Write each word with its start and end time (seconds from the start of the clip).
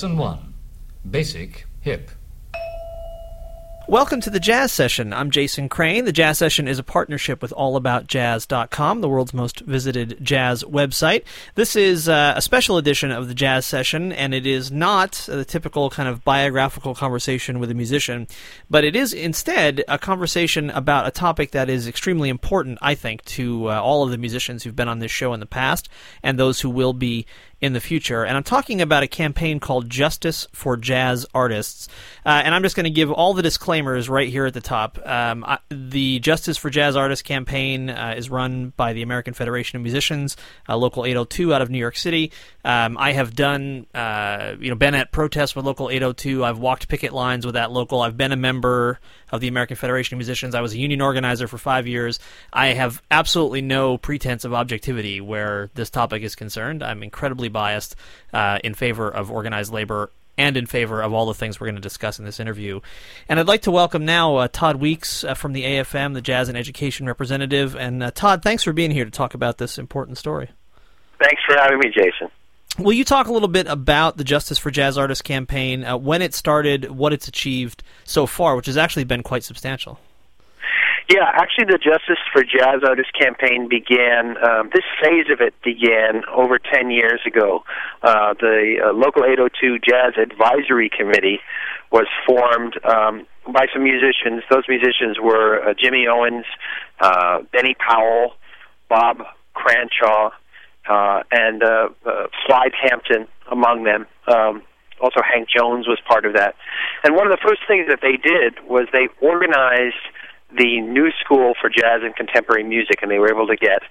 Lesson 0.00 0.16
1 0.16 0.54
Basic 1.10 1.66
Hip. 1.82 2.10
Welcome 3.86 4.20
to 4.22 4.30
the 4.30 4.40
Jazz 4.40 4.72
Session. 4.72 5.12
I'm 5.12 5.30
Jason 5.30 5.68
Crane. 5.68 6.04
The 6.04 6.12
Jazz 6.12 6.38
Session 6.38 6.68
is 6.68 6.78
a 6.78 6.84
partnership 6.84 7.42
with 7.42 7.52
AllAboutJazz.com, 7.58 9.00
the 9.00 9.08
world's 9.08 9.34
most 9.34 9.60
visited 9.60 10.16
jazz 10.22 10.62
website. 10.64 11.24
This 11.54 11.76
is 11.76 12.08
uh, 12.08 12.34
a 12.36 12.40
special 12.40 12.78
edition 12.78 13.10
of 13.10 13.28
the 13.28 13.34
Jazz 13.34 13.66
Session, 13.66 14.12
and 14.12 14.32
it 14.32 14.46
is 14.46 14.70
not 14.70 15.24
the 15.26 15.44
typical 15.44 15.90
kind 15.90 16.08
of 16.08 16.24
biographical 16.24 16.94
conversation 16.94 17.58
with 17.58 17.70
a 17.70 17.74
musician, 17.74 18.28
but 18.70 18.84
it 18.84 18.94
is 18.94 19.12
instead 19.12 19.82
a 19.88 19.98
conversation 19.98 20.70
about 20.70 21.08
a 21.08 21.10
topic 21.10 21.50
that 21.50 21.68
is 21.68 21.88
extremely 21.88 22.28
important, 22.28 22.78
I 22.80 22.94
think, 22.94 23.24
to 23.24 23.70
uh, 23.70 23.80
all 23.80 24.04
of 24.04 24.12
the 24.12 24.18
musicians 24.18 24.62
who've 24.62 24.76
been 24.76 24.88
on 24.88 25.00
this 25.00 25.10
show 25.10 25.34
in 25.34 25.40
the 25.40 25.46
past 25.46 25.88
and 26.22 26.38
those 26.38 26.60
who 26.60 26.70
will 26.70 26.92
be 26.92 27.26
in 27.60 27.74
the 27.74 27.80
future. 27.80 28.24
And 28.24 28.36
I'm 28.36 28.42
talking 28.42 28.80
about 28.80 29.02
a 29.02 29.06
campaign 29.06 29.60
called 29.60 29.90
Justice 29.90 30.46
for 30.52 30.76
Jazz 30.76 31.26
Artists. 31.34 31.88
Uh, 32.24 32.40
and 32.44 32.54
I'm 32.54 32.62
just 32.62 32.74
going 32.74 32.84
to 32.84 32.90
give 32.90 33.10
all 33.10 33.34
the 33.34 33.42
disclaimers 33.42 34.08
right 34.08 34.28
here 34.28 34.46
at 34.46 34.54
the 34.54 34.60
top. 34.60 34.98
Um, 35.06 35.44
I, 35.44 35.58
the 35.68 36.20
Justice 36.20 36.56
for 36.56 36.70
Jazz 36.70 36.96
Artists 36.96 37.22
campaign 37.22 37.90
uh, 37.90 38.14
is 38.16 38.30
run 38.30 38.72
by 38.76 38.92
the 38.94 39.02
American 39.02 39.34
Federation 39.34 39.76
of 39.76 39.82
Musicians, 39.82 40.36
uh, 40.68 40.76
Local 40.76 41.04
802 41.04 41.52
out 41.52 41.60
of 41.60 41.68
New 41.70 41.78
York 41.78 41.96
City. 41.96 42.32
Um, 42.64 42.96
I 42.96 43.12
have 43.12 43.34
done, 43.34 43.86
uh, 43.94 44.54
you 44.58 44.70
know, 44.70 44.76
been 44.76 44.94
at 44.94 45.12
protests 45.12 45.54
with 45.54 45.66
Local 45.66 45.90
802. 45.90 46.44
I've 46.44 46.58
walked 46.58 46.88
picket 46.88 47.12
lines 47.12 47.44
with 47.44 47.54
that 47.54 47.70
local. 47.70 48.00
I've 48.00 48.16
been 48.16 48.32
a 48.32 48.36
member 48.36 49.00
of 49.32 49.40
the 49.40 49.48
American 49.48 49.76
Federation 49.76 50.14
of 50.14 50.18
Musicians. 50.18 50.54
I 50.54 50.60
was 50.60 50.72
a 50.72 50.78
union 50.78 51.00
organizer 51.00 51.48
for 51.48 51.58
five 51.58 51.86
years. 51.86 52.18
I 52.52 52.68
have 52.68 53.02
absolutely 53.10 53.62
no 53.62 53.98
pretense 53.98 54.44
of 54.44 54.52
objectivity 54.52 55.20
where 55.20 55.70
this 55.74 55.90
topic 55.90 56.22
is 56.22 56.34
concerned. 56.34 56.82
I'm 56.82 57.02
incredibly 57.02 57.48
biased 57.48 57.96
uh, 58.32 58.58
in 58.64 58.74
favor 58.74 59.08
of 59.08 59.30
organized 59.30 59.72
labor 59.72 60.10
and 60.40 60.56
in 60.56 60.64
favor 60.64 61.02
of 61.02 61.12
all 61.12 61.26
the 61.26 61.34
things 61.34 61.60
we're 61.60 61.66
going 61.66 61.74
to 61.74 61.82
discuss 61.82 62.18
in 62.18 62.24
this 62.24 62.40
interview. 62.40 62.80
And 63.28 63.38
I'd 63.38 63.48
like 63.48 63.62
to 63.62 63.70
welcome 63.70 64.06
now 64.06 64.36
uh, 64.36 64.48
Todd 64.50 64.76
Weeks 64.76 65.22
uh, 65.22 65.34
from 65.34 65.52
the 65.52 65.64
AFM, 65.64 66.14
the 66.14 66.22
Jazz 66.22 66.48
and 66.48 66.56
Education 66.56 67.06
representative. 67.06 67.76
And 67.76 68.02
uh, 68.02 68.10
Todd, 68.10 68.42
thanks 68.42 68.62
for 68.62 68.72
being 68.72 68.90
here 68.90 69.04
to 69.04 69.10
talk 69.10 69.34
about 69.34 69.58
this 69.58 69.78
important 69.78 70.16
story. 70.16 70.50
Thanks 71.20 71.42
for 71.46 71.56
having 71.56 71.78
me, 71.78 71.90
Jason. 71.94 72.28
Will 72.80 72.94
you 72.94 73.04
talk 73.04 73.26
a 73.26 73.32
little 73.32 73.48
bit 73.48 73.66
about 73.66 74.16
the 74.16 74.24
Justice 74.24 74.56
for 74.56 74.70
Jazz 74.70 74.96
Artists 74.96 75.20
campaign, 75.20 75.84
uh, 75.84 75.98
when 75.98 76.22
it 76.22 76.32
started, 76.32 76.90
what 76.90 77.12
it's 77.12 77.28
achieved 77.28 77.82
so 78.04 78.24
far, 78.24 78.56
which 78.56 78.64
has 78.66 78.78
actually 78.78 79.04
been 79.04 79.22
quite 79.22 79.44
substantial? 79.44 79.98
Yeah, 81.10 81.28
actually, 81.34 81.66
the 81.66 81.76
Justice 81.76 82.22
for 82.32 82.42
Jazz 82.42 82.80
Artists 82.86 83.12
campaign 83.12 83.68
began. 83.68 84.36
Um, 84.42 84.70
this 84.72 84.84
phase 85.02 85.26
of 85.30 85.42
it 85.42 85.52
began 85.62 86.22
over 86.32 86.58
ten 86.58 86.90
years 86.90 87.20
ago. 87.26 87.64
Uh, 88.02 88.32
the 88.40 88.76
uh, 88.82 88.92
local 88.94 89.24
802 89.24 89.80
Jazz 89.80 90.14
Advisory 90.16 90.88
Committee 90.88 91.40
was 91.92 92.06
formed 92.26 92.78
um, 92.84 93.26
by 93.52 93.66
some 93.74 93.82
musicians. 93.82 94.42
Those 94.50 94.64
musicians 94.68 95.18
were 95.20 95.68
uh, 95.68 95.74
Jimmy 95.78 96.06
Owens, 96.08 96.46
uh, 97.00 97.40
Benny 97.52 97.74
Powell, 97.74 98.34
Bob 98.88 99.18
Cranshaw, 99.52 100.30
uh, 100.90 101.22
and 101.30 101.62
uh, 101.62 101.88
uh, 102.04 102.26
Slide 102.46 102.72
Hampton 102.82 103.28
among 103.50 103.84
them. 103.84 104.06
Um, 104.26 104.62
also, 105.00 105.20
Hank 105.22 105.48
Jones 105.48 105.86
was 105.86 105.98
part 106.06 106.26
of 106.26 106.34
that. 106.34 106.56
And 107.04 107.14
one 107.14 107.26
of 107.26 107.32
the 107.32 107.40
first 107.42 107.62
things 107.66 107.86
that 107.88 108.00
they 108.02 108.16
did 108.18 108.58
was 108.68 108.88
they 108.92 109.08
organized 109.22 110.02
the 110.50 110.80
new 110.80 111.10
school 111.24 111.54
for 111.60 111.70
jazz 111.70 112.02
and 112.02 112.14
contemporary 112.14 112.64
music, 112.64 113.02
and 113.02 113.10
they 113.10 113.18
were 113.18 113.30
able 113.30 113.46
to 113.46 113.56
get 113.56 113.82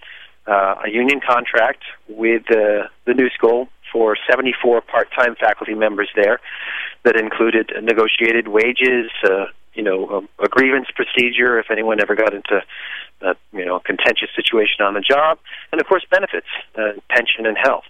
uh, 0.45 0.75
a 0.85 0.89
union 0.89 1.21
contract 1.25 1.83
with 2.09 2.43
uh, 2.51 2.91
the 3.05 3.13
new 3.15 3.29
school 3.29 3.69
for 3.91 4.17
74 4.29 4.81
part-time 4.81 5.35
faculty 5.39 5.73
members 5.73 6.09
there 6.15 6.39
that 7.05 7.15
included 7.15 7.71
negotiated 7.81 8.49
wages, 8.49 9.09
uh, 9.23 9.45
you 9.73 9.83
know, 9.83 10.27
a, 10.39 10.45
a 10.45 10.47
grievance 10.47 10.87
procedure 10.95 11.59
if 11.59 11.71
anyone 11.71 12.01
ever 12.01 12.15
got 12.15 12.33
into 12.33 12.61
a 13.21 13.35
you 13.51 13.65
know 13.65 13.79
contentious 13.79 14.29
situation 14.35 14.81
on 14.81 14.93
the 14.93 15.01
job, 15.01 15.39
and 15.71 15.81
of 15.81 15.87
course 15.87 16.05
benefits, 16.09 16.47
uh, 16.77 16.91
pension 17.09 17.45
and 17.45 17.57
health. 17.57 17.85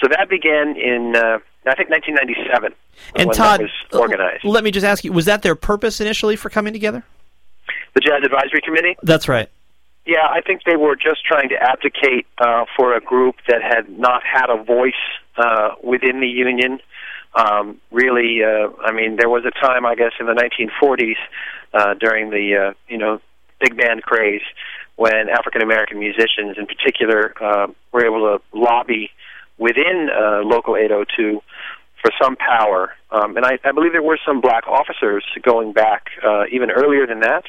So 0.00 0.08
that 0.08 0.28
began 0.28 0.76
in 0.76 1.14
uh, 1.16 1.38
I 1.66 1.74
think 1.74 1.90
1997 1.90 2.74
and 3.16 3.32
Todd, 3.32 3.62
was 3.62 3.70
organized. 3.92 4.44
Let 4.44 4.64
me 4.64 4.70
just 4.70 4.86
ask 4.86 5.04
you: 5.04 5.12
Was 5.12 5.26
that 5.26 5.42
their 5.42 5.54
purpose 5.54 6.00
initially 6.00 6.36
for 6.36 6.50
coming 6.50 6.72
together? 6.72 7.04
The 7.94 8.00
Jazz 8.00 8.20
Advisory 8.24 8.62
Committee? 8.64 8.96
That's 9.02 9.28
right. 9.28 9.48
Yeah, 10.04 10.26
I 10.28 10.40
think 10.40 10.62
they 10.66 10.76
were 10.76 10.96
just 10.96 11.24
trying 11.24 11.48
to 11.50 11.56
advocate 11.56 12.26
uh, 12.38 12.64
for 12.76 12.96
a 12.96 13.00
group 13.00 13.36
that 13.48 13.62
had 13.62 13.88
not 13.98 14.22
had 14.24 14.50
a 14.50 14.62
voice 14.62 14.94
uh, 15.36 15.74
within 15.82 16.20
the 16.20 16.26
union. 16.26 16.80
Um, 17.34 17.80
really, 17.90 18.40
uh, 18.44 18.68
I 18.84 18.92
mean, 18.92 19.16
there 19.16 19.28
was 19.28 19.44
a 19.44 19.50
time, 19.50 19.86
I 19.86 19.94
guess, 19.94 20.12
in 20.20 20.26
the 20.26 20.34
1940s 20.34 21.16
uh, 21.72 21.94
during 21.94 22.30
the 22.30 22.70
uh, 22.70 22.74
you 22.88 22.98
know 22.98 23.20
big 23.60 23.76
band 23.76 24.02
craze 24.02 24.42
when 24.96 25.28
African 25.30 25.62
American 25.62 25.98
musicians, 25.98 26.58
in 26.58 26.66
particular, 26.66 27.32
uh, 27.40 27.66
were 27.92 28.04
able 28.04 28.38
to 28.38 28.58
lobby 28.58 29.10
within 29.58 30.08
uh, 30.10 30.42
local 30.44 30.76
802 30.76 31.40
for 32.02 32.10
some 32.20 32.36
power. 32.36 32.92
Um, 33.10 33.36
and 33.36 33.46
I, 33.46 33.58
I 33.64 33.72
believe 33.72 33.92
there 33.92 34.02
were 34.02 34.18
some 34.26 34.40
black 34.40 34.66
officers 34.66 35.24
going 35.42 35.72
back 35.72 36.06
uh, 36.26 36.44
even 36.50 36.70
earlier 36.70 37.06
than 37.06 37.20
that. 37.20 37.44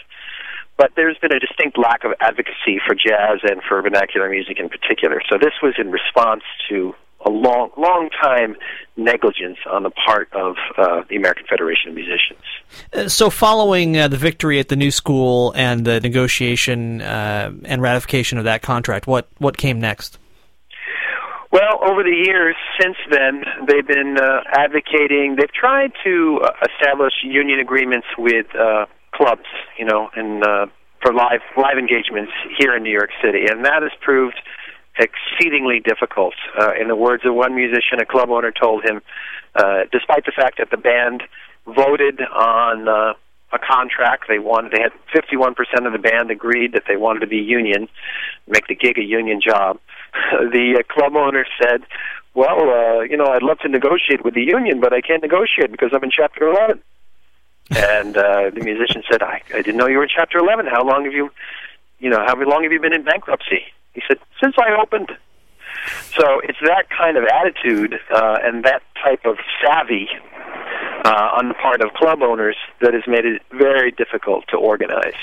But 0.77 0.91
there's 0.95 1.17
been 1.19 1.33
a 1.33 1.39
distinct 1.39 1.77
lack 1.77 2.03
of 2.03 2.13
advocacy 2.19 2.81
for 2.85 2.95
jazz 2.95 3.39
and 3.43 3.61
for 3.67 3.81
vernacular 3.81 4.29
music 4.29 4.57
in 4.59 4.69
particular. 4.69 5.21
So 5.29 5.37
this 5.37 5.53
was 5.61 5.75
in 5.77 5.91
response 5.91 6.43
to 6.69 6.95
a 7.25 7.29
long, 7.29 7.69
long 7.77 8.09
time 8.21 8.55
negligence 8.97 9.57
on 9.71 9.83
the 9.83 9.89
part 9.89 10.31
of 10.33 10.55
uh, 10.77 11.01
the 11.09 11.15
American 11.15 11.45
Federation 11.49 11.89
of 11.89 11.95
Musicians. 11.95 12.43
Uh, 12.93 13.07
so, 13.07 13.29
following 13.29 13.97
uh, 13.97 14.07
the 14.07 14.17
victory 14.17 14.59
at 14.59 14.69
the 14.69 14.75
new 14.75 14.91
school 14.91 15.53
and 15.55 15.85
the 15.85 15.99
negotiation 15.99 17.01
uh, 17.01 17.51
and 17.65 17.81
ratification 17.81 18.37
of 18.37 18.43
that 18.43 18.61
contract, 18.61 19.07
what 19.07 19.27
what 19.37 19.57
came 19.57 19.79
next? 19.79 20.19
Well, 21.51 21.79
over 21.87 22.01
the 22.01 22.23
years 22.25 22.55
since 22.81 22.97
then, 23.11 23.43
they've 23.67 23.85
been 23.85 24.17
uh, 24.17 24.41
advocating. 24.53 25.35
They've 25.37 25.53
tried 25.53 25.91
to 26.03 26.39
uh, 26.43 26.49
establish 26.71 27.13
union 27.23 27.59
agreements 27.59 28.07
with 28.17 28.47
clubs, 29.13 29.45
you 29.77 29.85
know, 29.85 30.09
and 30.15 30.43
uh, 30.43 30.65
for 31.01 31.13
live 31.13 31.41
live 31.57 31.77
engagements 31.77 32.31
here 32.57 32.75
in 32.75 32.83
New 32.83 32.91
York 32.91 33.11
City, 33.23 33.45
and 33.49 33.65
that 33.65 33.81
has 33.83 33.91
proved 34.01 34.39
exceedingly 34.97 35.79
difficult. 35.79 36.35
Uh, 36.59 36.71
in 36.79 36.87
the 36.87 36.95
words 36.95 37.23
of 37.25 37.33
one 37.33 37.55
musician, 37.55 37.99
a 37.99 38.05
club 38.05 38.29
owner 38.29 38.51
told 38.51 38.83
him, 38.83 39.01
uh, 39.55 39.83
despite 39.91 40.25
the 40.25 40.31
fact 40.31 40.57
that 40.57 40.69
the 40.71 40.77
band 40.77 41.23
voted 41.65 42.21
on 42.21 42.87
uh, 42.87 43.13
a 43.51 43.59
contract, 43.59 44.25
they 44.27 44.39
wanted 44.39 44.71
they 44.71 44.81
had 44.81 44.91
51% 45.13 45.53
of 45.85 45.93
the 45.93 45.99
band 45.99 46.31
agreed 46.31 46.73
that 46.73 46.83
they 46.87 46.97
wanted 46.97 47.19
to 47.19 47.27
be 47.27 47.37
union, 47.37 47.87
make 48.47 48.67
the 48.67 48.75
gig 48.75 48.97
a 48.97 49.03
union 49.03 49.39
job. 49.41 49.79
the 50.31 50.79
uh, 50.79 50.93
club 50.93 51.15
owner 51.15 51.45
said, 51.61 51.81
"Well, 52.33 52.69
uh, 52.69 53.01
you 53.01 53.17
know, 53.17 53.27
I'd 53.27 53.43
love 53.43 53.59
to 53.59 53.69
negotiate 53.69 54.23
with 54.23 54.33
the 54.33 54.43
union, 54.43 54.79
but 54.79 54.93
I 54.93 55.01
can't 55.01 55.21
negotiate 55.21 55.71
because 55.71 55.91
I'm 55.93 56.03
in 56.03 56.11
Chapter 56.11 56.47
11." 56.47 56.81
and 57.75 58.17
uh, 58.17 58.49
the 58.53 58.61
musician 58.61 59.03
said, 59.09 59.23
I, 59.23 59.41
I 59.53 59.61
didn't 59.61 59.77
know 59.77 59.87
you 59.87 59.97
were 59.97 60.03
in 60.03 60.09
Chapter 60.13 60.37
11. 60.37 60.65
How 60.65 60.83
long 60.83 61.05
have 61.05 61.13
you, 61.13 61.31
you 61.99 62.09
know, 62.09 62.19
how 62.25 62.35
long 62.35 62.63
have 62.63 62.73
you 62.73 62.79
been 62.79 62.93
in 62.93 63.03
bankruptcy? 63.03 63.63
He 63.93 64.01
said, 64.07 64.17
since 64.41 64.55
I 64.57 64.79
opened. 64.81 65.11
So 66.15 66.39
it's 66.43 66.59
that 66.65 66.89
kind 66.89 67.17
of 67.17 67.23
attitude 67.25 67.99
uh, 68.13 68.37
and 68.43 68.63
that 68.63 68.83
type 69.03 69.25
of 69.25 69.37
savvy 69.61 70.07
uh, 71.03 71.31
on 71.33 71.49
the 71.49 71.53
part 71.55 71.81
of 71.81 71.93
club 71.93 72.21
owners 72.21 72.55
that 72.81 72.93
has 72.93 73.03
made 73.07 73.25
it 73.25 73.41
very 73.51 73.91
difficult 73.91 74.45
to 74.47 74.57
organize. 74.57 75.13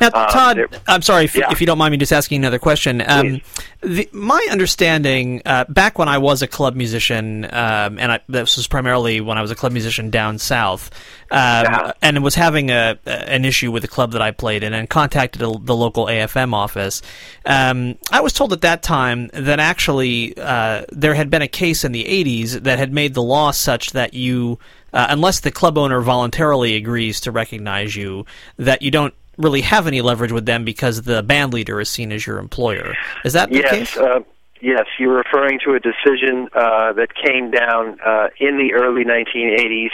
Now, 0.00 0.06
um, 0.06 0.30
Todd, 0.30 0.58
um, 0.58 0.68
I'm 0.88 1.02
sorry 1.02 1.24
if, 1.24 1.34
yeah. 1.34 1.50
if, 1.50 1.60
you 1.60 1.66
don't 1.66 1.78
mind 1.78 1.92
me 1.92 1.98
just 1.98 2.12
asking 2.12 2.38
another 2.38 2.58
question. 2.58 3.02
Um, 3.06 3.42
the, 3.82 4.08
my 4.12 4.46
understanding, 4.50 5.42
uh, 5.44 5.64
back 5.68 5.98
when 5.98 6.08
I 6.08 6.18
was 6.18 6.40
a 6.40 6.46
club 6.46 6.74
musician, 6.74 7.44
um, 7.44 7.98
and 7.98 8.12
I, 8.12 8.20
this 8.28 8.56
was 8.56 8.66
primarily 8.66 9.20
when 9.20 9.36
I 9.36 9.42
was 9.42 9.50
a 9.50 9.54
club 9.54 9.72
musician 9.72 10.10
down 10.10 10.38
south, 10.38 10.90
um, 11.30 11.38
yeah. 11.38 11.92
and 12.00 12.24
was 12.24 12.34
having 12.34 12.70
a, 12.70 12.98
an 13.04 13.44
issue 13.44 13.70
with 13.70 13.82
the 13.82 13.88
club 13.88 14.12
that 14.12 14.22
I 14.22 14.30
played 14.30 14.62
in, 14.62 14.72
and 14.72 14.88
contacted 14.88 15.42
a, 15.42 15.52
the 15.60 15.76
local 15.76 16.06
AFM 16.06 16.54
office. 16.54 17.02
Um, 17.44 17.96
I 18.10 18.22
was 18.22 18.32
told 18.32 18.54
at 18.54 18.62
that 18.62 18.82
time 18.82 19.28
that 19.34 19.60
actually 19.60 20.36
uh, 20.38 20.84
there 20.90 21.14
had 21.14 21.28
been 21.28 21.42
a 21.42 21.48
case 21.48 21.84
in 21.84 21.92
the 21.92 22.04
80s 22.04 22.62
that 22.62 22.78
had 22.78 22.92
made 22.92 23.12
the 23.12 23.22
law 23.22 23.50
such 23.50 23.92
that 23.92 24.14
you 24.14 24.58
uh, 24.96 25.06
unless 25.10 25.40
the 25.40 25.50
club 25.50 25.76
owner 25.76 26.00
voluntarily 26.00 26.74
agrees 26.74 27.20
to 27.20 27.30
recognize 27.30 27.94
you, 27.94 28.24
that 28.56 28.80
you 28.80 28.90
don't 28.90 29.12
really 29.36 29.60
have 29.60 29.86
any 29.86 30.00
leverage 30.00 30.32
with 30.32 30.46
them 30.46 30.64
because 30.64 31.02
the 31.02 31.22
band 31.22 31.52
leader 31.52 31.78
is 31.82 31.90
seen 31.90 32.10
as 32.10 32.26
your 32.26 32.38
employer. 32.38 32.94
Is 33.22 33.34
that 33.34 33.50
the 33.50 33.56
yes, 33.56 33.70
case? 33.70 33.96
Uh, 33.98 34.20
yes, 34.62 34.86
you're 34.98 35.18
referring 35.18 35.60
to 35.66 35.74
a 35.74 35.80
decision 35.80 36.48
uh, 36.54 36.94
that 36.94 37.08
came 37.14 37.50
down 37.50 38.00
uh, 38.00 38.28
in 38.40 38.56
the 38.56 38.72
early 38.72 39.04
1980s. 39.04 39.90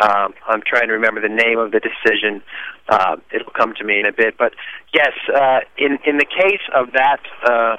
Um, 0.00 0.34
I'm 0.46 0.62
trying 0.64 0.86
to 0.86 0.92
remember 0.92 1.20
the 1.20 1.34
name 1.34 1.58
of 1.58 1.72
the 1.72 1.80
decision. 1.80 2.40
Uh, 2.88 3.16
it'll 3.34 3.50
come 3.50 3.74
to 3.78 3.84
me 3.84 3.98
in 3.98 4.06
a 4.06 4.12
bit. 4.12 4.38
But 4.38 4.52
yes, 4.94 5.12
uh, 5.34 5.60
in 5.76 5.98
in 6.06 6.18
the 6.18 6.26
case 6.26 6.62
of 6.72 6.92
that, 6.92 7.20
uh, 7.44 7.78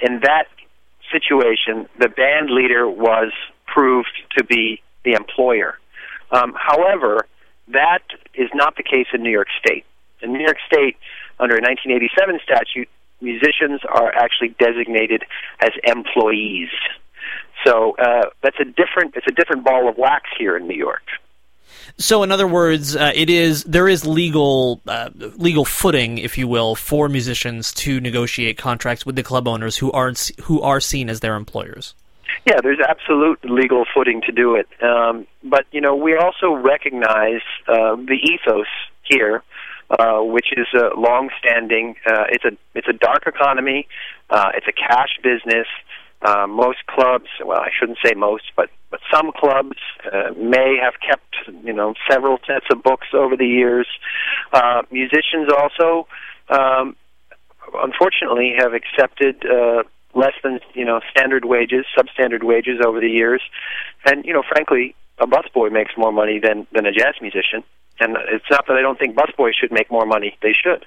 in 0.00 0.20
that 0.20 0.44
situation, 1.12 1.86
the 1.98 2.08
band 2.08 2.48
leader 2.48 2.88
was 2.88 3.32
proved 3.66 4.08
to 4.38 4.44
be 4.44 4.80
the 5.04 5.12
employer. 5.12 5.76
Um, 6.32 6.54
however, 6.56 7.26
that 7.68 8.02
is 8.34 8.48
not 8.54 8.76
the 8.76 8.82
case 8.82 9.06
in 9.12 9.22
New 9.22 9.30
York 9.30 9.48
State. 9.64 9.84
In 10.22 10.32
New 10.32 10.40
York 10.40 10.58
State, 10.66 10.96
under 11.38 11.56
a 11.56 11.60
1987 11.60 12.40
statute, 12.42 12.88
musicians 13.20 13.80
are 13.88 14.12
actually 14.14 14.54
designated 14.58 15.24
as 15.60 15.70
employees. 15.84 16.70
So 17.64 17.94
uh, 17.96 18.30
that's 18.42 18.56
a 18.60 18.64
different 18.64 19.14
it's 19.14 19.26
a 19.28 19.32
different 19.32 19.64
ball 19.64 19.88
of 19.88 19.96
wax 19.96 20.28
here 20.38 20.56
in 20.56 20.66
New 20.66 20.76
York. 20.76 21.02
So, 21.98 22.22
in 22.22 22.32
other 22.32 22.46
words, 22.46 22.96
uh, 22.96 23.12
it 23.14 23.30
is 23.30 23.64
there 23.64 23.88
is 23.88 24.06
legal 24.06 24.80
uh, 24.86 25.10
legal 25.14 25.64
footing, 25.64 26.18
if 26.18 26.36
you 26.36 26.48
will, 26.48 26.74
for 26.74 27.08
musicians 27.08 27.72
to 27.74 28.00
negotiate 28.00 28.58
contracts 28.58 29.06
with 29.06 29.16
the 29.16 29.22
club 29.22 29.46
owners 29.46 29.76
who 29.76 29.92
aren't 29.92 30.30
who 30.42 30.60
are 30.62 30.80
seen 30.80 31.08
as 31.08 31.20
their 31.20 31.34
employers. 31.34 31.94
Yeah, 32.46 32.60
there's 32.62 32.78
absolute 32.86 33.38
legal 33.44 33.84
footing 33.94 34.20
to 34.26 34.32
do 34.32 34.56
it, 34.56 34.66
um, 34.82 35.26
but 35.44 35.64
you 35.70 35.80
know 35.80 35.94
we 35.94 36.16
also 36.16 36.52
recognize 36.52 37.42
uh, 37.68 37.96
the 37.96 38.18
ethos 38.22 38.66
here, 39.04 39.42
uh, 39.90 40.20
which 40.20 40.48
is 40.56 40.66
a 40.74 40.98
long-standing. 40.98 41.94
Uh, 42.06 42.24
it's 42.30 42.44
a 42.44 42.52
it's 42.74 42.88
a 42.88 42.92
dark 42.92 43.26
economy. 43.26 43.86
Uh, 44.30 44.50
it's 44.54 44.66
a 44.66 44.72
cash 44.72 45.18
business. 45.22 45.66
Uh, 46.24 46.46
most 46.46 46.86
clubs, 46.86 47.26
well, 47.44 47.58
I 47.58 47.70
shouldn't 47.76 47.98
say 48.04 48.14
most, 48.14 48.44
but 48.56 48.70
but 48.90 49.00
some 49.12 49.32
clubs 49.36 49.76
uh, 50.12 50.32
may 50.36 50.76
have 50.80 50.94
kept 51.06 51.34
you 51.64 51.72
know 51.72 51.94
several 52.10 52.38
sets 52.46 52.66
of 52.70 52.82
books 52.82 53.08
over 53.12 53.36
the 53.36 53.46
years. 53.46 53.88
Uh, 54.52 54.82
musicians 54.90 55.50
also, 55.50 56.06
um, 56.48 56.96
unfortunately, 57.74 58.54
have 58.56 58.72
accepted 58.72 59.44
uh, 59.44 59.82
less 60.14 60.34
than 60.42 60.60
you 60.74 60.84
know 60.84 61.00
standard 61.10 61.44
wages, 61.44 61.84
substandard 61.96 62.42
wages 62.42 62.80
over 62.84 63.00
the 63.00 63.08
years, 63.08 63.42
and 64.06 64.24
you 64.24 64.32
know 64.32 64.42
frankly, 64.48 64.94
a 65.18 65.26
busboy 65.26 65.72
makes 65.72 65.92
more 65.96 66.12
money 66.12 66.38
than 66.42 66.66
than 66.72 66.86
a 66.86 66.92
jazz 66.92 67.14
musician. 67.20 67.62
And 68.00 68.16
it's 68.28 68.44
not 68.50 68.66
that 68.66 68.76
I 68.76 68.80
don't 68.80 68.98
think 68.98 69.16
busboys 69.16 69.52
should 69.58 69.72
make 69.72 69.90
more 69.90 70.06
money; 70.06 70.36
they 70.42 70.52
should. 70.52 70.84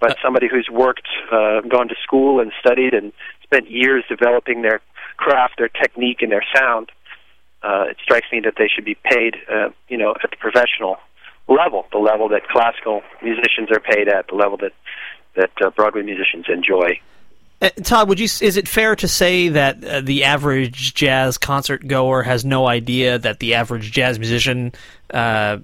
But 0.00 0.12
uh, 0.12 0.14
somebody 0.22 0.48
who's 0.48 0.68
worked, 0.70 1.08
uh, 1.32 1.60
gone 1.62 1.88
to 1.88 1.94
school 2.02 2.40
and 2.40 2.52
studied 2.60 2.94
and 2.94 3.12
spent 3.42 3.70
years 3.70 4.04
developing 4.08 4.62
their 4.62 4.80
craft, 5.16 5.54
their 5.58 5.68
technique, 5.68 6.20
and 6.20 6.32
their 6.32 6.44
sound, 6.54 6.90
uh, 7.62 7.84
it 7.90 7.96
strikes 8.02 8.26
me 8.32 8.40
that 8.40 8.54
they 8.58 8.68
should 8.68 8.84
be 8.84 8.96
paid, 8.96 9.36
uh, 9.50 9.70
you 9.88 9.96
know, 9.96 10.14
at 10.22 10.30
the 10.30 10.36
professional 10.36 10.96
level, 11.48 11.86
the 11.92 11.98
level 11.98 12.28
that 12.28 12.48
classical 12.48 13.02
musicians 13.22 13.70
are 13.70 13.80
paid 13.80 14.08
at, 14.08 14.28
the 14.28 14.34
level 14.34 14.56
that 14.58 14.72
that 15.36 15.50
uh, 15.64 15.70
Broadway 15.70 16.02
musicians 16.02 16.46
enjoy. 16.48 17.00
Uh, 17.62 17.70
Todd, 17.82 18.08
would 18.08 18.20
you? 18.20 18.24
Is 18.24 18.56
it 18.56 18.68
fair 18.68 18.96
to 18.96 19.08
say 19.08 19.48
that 19.48 19.84
uh, 19.84 20.00
the 20.00 20.24
average 20.24 20.94
jazz 20.94 21.38
concert 21.38 21.86
goer 21.86 22.22
has 22.22 22.44
no 22.44 22.66
idea 22.66 23.18
that 23.18 23.38
the 23.40 23.54
average 23.54 23.90
jazz 23.92 24.18
musician, 24.18 24.72
uh, 25.12 25.58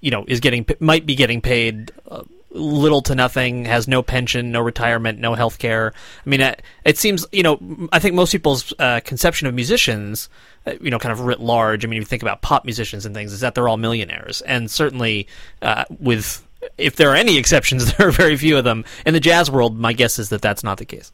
you 0.00 0.10
know, 0.10 0.24
is 0.28 0.40
getting 0.40 0.66
might 0.80 1.06
be 1.06 1.14
getting 1.14 1.40
paid 1.40 1.92
uh, 2.10 2.22
little 2.50 3.02
to 3.02 3.14
nothing, 3.14 3.64
has 3.64 3.88
no 3.88 4.02
pension, 4.02 4.50
no 4.50 4.60
retirement, 4.60 5.18
no 5.18 5.34
health 5.34 5.58
care. 5.58 5.92
I 6.24 6.28
mean, 6.28 6.40
it, 6.40 6.62
it 6.84 6.98
seems, 6.98 7.26
you 7.32 7.42
know, 7.42 7.88
I 7.92 7.98
think 7.98 8.14
most 8.14 8.32
people's 8.32 8.72
uh, 8.78 9.00
conception 9.04 9.46
of 9.46 9.54
musicians, 9.54 10.28
uh, 10.66 10.72
you 10.80 10.90
know, 10.90 10.98
kind 10.98 11.12
of 11.12 11.20
writ 11.20 11.40
large, 11.40 11.84
I 11.84 11.88
mean, 11.88 11.98
if 11.98 12.02
you 12.02 12.06
think 12.06 12.22
about 12.22 12.42
pop 12.42 12.64
musicians 12.64 13.04
and 13.06 13.14
things, 13.14 13.32
is 13.32 13.40
that 13.40 13.54
they're 13.54 13.68
all 13.68 13.76
millionaires. 13.76 14.40
And 14.42 14.70
certainly 14.70 15.28
uh, 15.62 15.84
with, 16.00 16.46
if 16.76 16.96
there 16.96 17.10
are 17.10 17.16
any 17.16 17.36
exceptions, 17.38 17.94
there 17.96 18.08
are 18.08 18.12
very 18.12 18.36
few 18.36 18.56
of 18.56 18.64
them. 18.64 18.84
In 19.04 19.14
the 19.14 19.20
jazz 19.20 19.50
world, 19.50 19.78
my 19.78 19.92
guess 19.92 20.18
is 20.18 20.30
that 20.30 20.42
that's 20.42 20.64
not 20.64 20.78
the 20.78 20.84
case. 20.84 21.12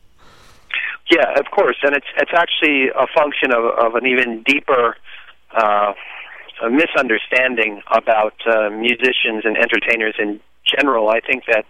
Yeah, 1.10 1.38
of 1.38 1.46
course, 1.50 1.76
and 1.82 1.94
it's 1.94 2.06
it's 2.16 2.32
actually 2.34 2.88
a 2.88 3.06
function 3.14 3.52
of, 3.52 3.64
of 3.64 3.94
an 3.94 4.06
even 4.06 4.42
deeper 4.42 4.96
uh, 5.54 5.92
misunderstanding 6.70 7.82
about 7.90 8.34
uh, 8.46 8.70
musicians 8.70 9.44
and 9.44 9.56
entertainers 9.56 10.14
in 10.18 10.40
general, 10.64 11.08
I 11.08 11.20
think 11.20 11.44
that 11.46 11.64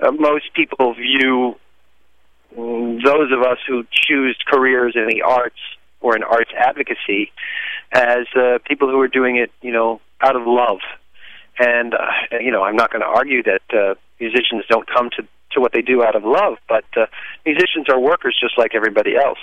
uh, 0.00 0.12
most 0.12 0.52
people 0.54 0.94
view 0.94 1.56
those 2.56 3.30
of 3.32 3.42
us 3.42 3.58
who 3.66 3.84
choose 3.92 4.36
careers 4.46 4.94
in 4.96 5.06
the 5.08 5.22
arts 5.22 5.58
or 6.00 6.16
in 6.16 6.22
arts 6.22 6.50
advocacy 6.56 7.30
as 7.92 8.26
uh, 8.34 8.58
people 8.66 8.88
who 8.88 8.98
are 9.00 9.08
doing 9.08 9.36
it, 9.36 9.50
you 9.62 9.72
know, 9.72 10.00
out 10.20 10.36
of 10.36 10.42
love. 10.46 10.78
And 11.58 11.94
uh, 11.94 12.38
you 12.40 12.50
know, 12.50 12.62
I'm 12.62 12.76
not 12.76 12.90
going 12.90 13.02
to 13.02 13.06
argue 13.06 13.42
that 13.42 13.62
uh, 13.72 13.94
musicians 14.18 14.64
don't 14.68 14.88
come 14.88 15.10
to 15.16 15.26
to 15.52 15.60
what 15.60 15.72
they 15.72 15.82
do 15.82 16.02
out 16.02 16.16
of 16.16 16.24
love, 16.24 16.58
but 16.68 16.84
uh, 16.96 17.06
musicians 17.44 17.88
are 17.88 17.98
workers 17.98 18.36
just 18.40 18.56
like 18.58 18.74
everybody 18.74 19.16
else. 19.16 19.38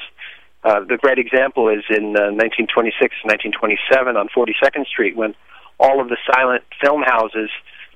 Uh, 0.63 0.81
the 0.88 0.98
great 0.98 1.19
example 1.19 1.69
is 1.69 1.83
in 1.89 2.15
uh, 2.18 2.33
1926, 2.33 3.00
1927 3.24 4.18
on 4.18 4.27
42nd 4.36 4.86
Street 4.88 5.15
when 5.15 5.36
all 5.80 6.01
of 6.01 6.09
the 6.09 6.18
silent 6.33 6.63
film 6.81 7.04
houses 7.04 7.50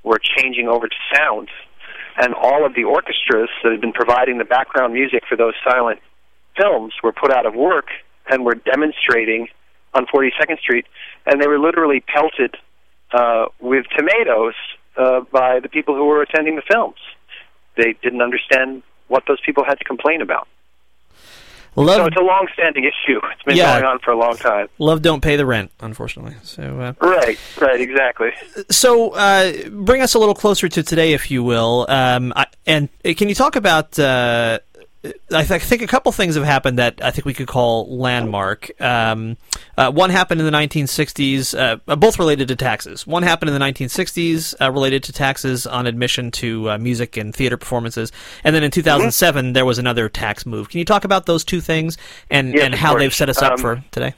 were 0.03 0.19
changing 0.19 0.67
over 0.67 0.87
to 0.87 0.95
sound, 1.13 1.49
and 2.17 2.33
all 2.33 2.65
of 2.65 2.75
the 2.75 2.83
orchestras 2.83 3.49
that 3.63 3.71
had 3.71 3.81
been 3.81 3.93
providing 3.93 4.37
the 4.37 4.45
background 4.45 4.93
music 4.93 5.23
for 5.27 5.35
those 5.35 5.53
silent 5.63 5.99
films 6.55 6.93
were 7.03 7.13
put 7.13 7.31
out 7.31 7.45
of 7.45 7.55
work 7.55 7.87
and 8.29 8.45
were 8.45 8.55
demonstrating 8.55 9.47
on 9.93 10.05
42nd 10.05 10.59
Street, 10.59 10.85
and 11.25 11.41
they 11.41 11.47
were 11.47 11.59
literally 11.59 12.01
pelted 12.01 12.55
uh, 13.11 13.45
with 13.59 13.85
tomatoes 13.97 14.53
uh, 14.97 15.21
by 15.31 15.59
the 15.59 15.69
people 15.69 15.95
who 15.95 16.05
were 16.05 16.21
attending 16.21 16.55
the 16.55 16.61
films. 16.69 16.97
They 17.75 17.95
didn't 18.01 18.21
understand 18.21 18.83
what 19.07 19.23
those 19.27 19.39
people 19.45 19.63
had 19.63 19.79
to 19.79 19.83
complain 19.83 20.21
about. 20.21 20.47
Love, 21.77 21.95
so 21.95 22.05
it's 22.07 22.17
a 22.17 22.23
long-standing 22.23 22.83
issue. 22.83 23.21
It's 23.31 23.43
been 23.43 23.55
yeah, 23.55 23.79
going 23.79 23.85
on 23.85 23.99
for 23.99 24.11
a 24.11 24.17
long 24.17 24.35
time. 24.35 24.67
Love 24.77 25.01
don't 25.01 25.21
pay 25.21 25.37
the 25.37 25.45
rent, 25.45 25.71
unfortunately. 25.79 26.35
So 26.43 26.63
uh, 26.63 26.93
right, 26.99 27.39
right, 27.61 27.79
exactly. 27.79 28.31
So 28.69 29.11
uh, 29.11 29.69
bring 29.69 30.01
us 30.01 30.13
a 30.13 30.19
little 30.19 30.35
closer 30.35 30.67
to 30.67 30.83
today, 30.83 31.13
if 31.13 31.31
you 31.31 31.43
will. 31.43 31.85
Um, 31.87 32.33
I, 32.35 32.47
and 32.67 32.89
can 33.03 33.29
you 33.29 33.35
talk 33.35 33.55
about 33.55 33.97
uh, 33.97 34.59
I, 35.03 35.43
th- 35.43 35.51
I, 35.51 35.57
think 35.57 35.81
a 35.81 35.87
couple 35.87 36.11
things 36.11 36.35
have 36.35 36.43
happened 36.43 36.77
that 36.77 37.03
I 37.03 37.09
think 37.09 37.25
we 37.25 37.33
could 37.33 37.47
call 37.47 37.97
landmark. 37.97 38.69
Um, 38.79 39.37
uh, 39.75 39.91
one 39.91 40.11
happened 40.11 40.41
in 40.41 40.45
the 40.45 40.55
1960s, 40.55 41.57
uh, 41.87 41.95
both 41.95 42.19
related 42.19 42.47
to 42.49 42.55
taxes. 42.55 43.07
One 43.07 43.23
happened 43.23 43.49
in 43.49 43.59
the 43.59 43.65
1960s, 43.65 44.53
uh, 44.61 44.71
related 44.71 45.01
to 45.03 45.13
taxes 45.13 45.65
on 45.65 45.87
admission 45.87 46.29
to 46.31 46.71
uh, 46.71 46.77
music 46.77 47.17
and 47.17 47.33
theater 47.33 47.57
performances, 47.57 48.11
and 48.43 48.55
then 48.55 48.63
in 48.63 48.69
2007 48.69 49.43
mm-hmm. 49.43 49.53
there 49.53 49.65
was 49.65 49.79
another 49.79 50.07
tax 50.07 50.45
move. 50.45 50.69
Can 50.69 50.77
you 50.77 50.85
talk 50.85 51.03
about 51.03 51.25
those 51.25 51.43
two 51.43 51.61
things 51.61 51.97
and 52.29 52.53
yes, 52.53 52.63
and 52.63 52.75
how 52.75 52.95
they've 52.95 53.13
set 53.13 53.29
us 53.29 53.41
up 53.41 53.53
um, 53.53 53.57
for 53.57 53.83
today? 53.89 54.13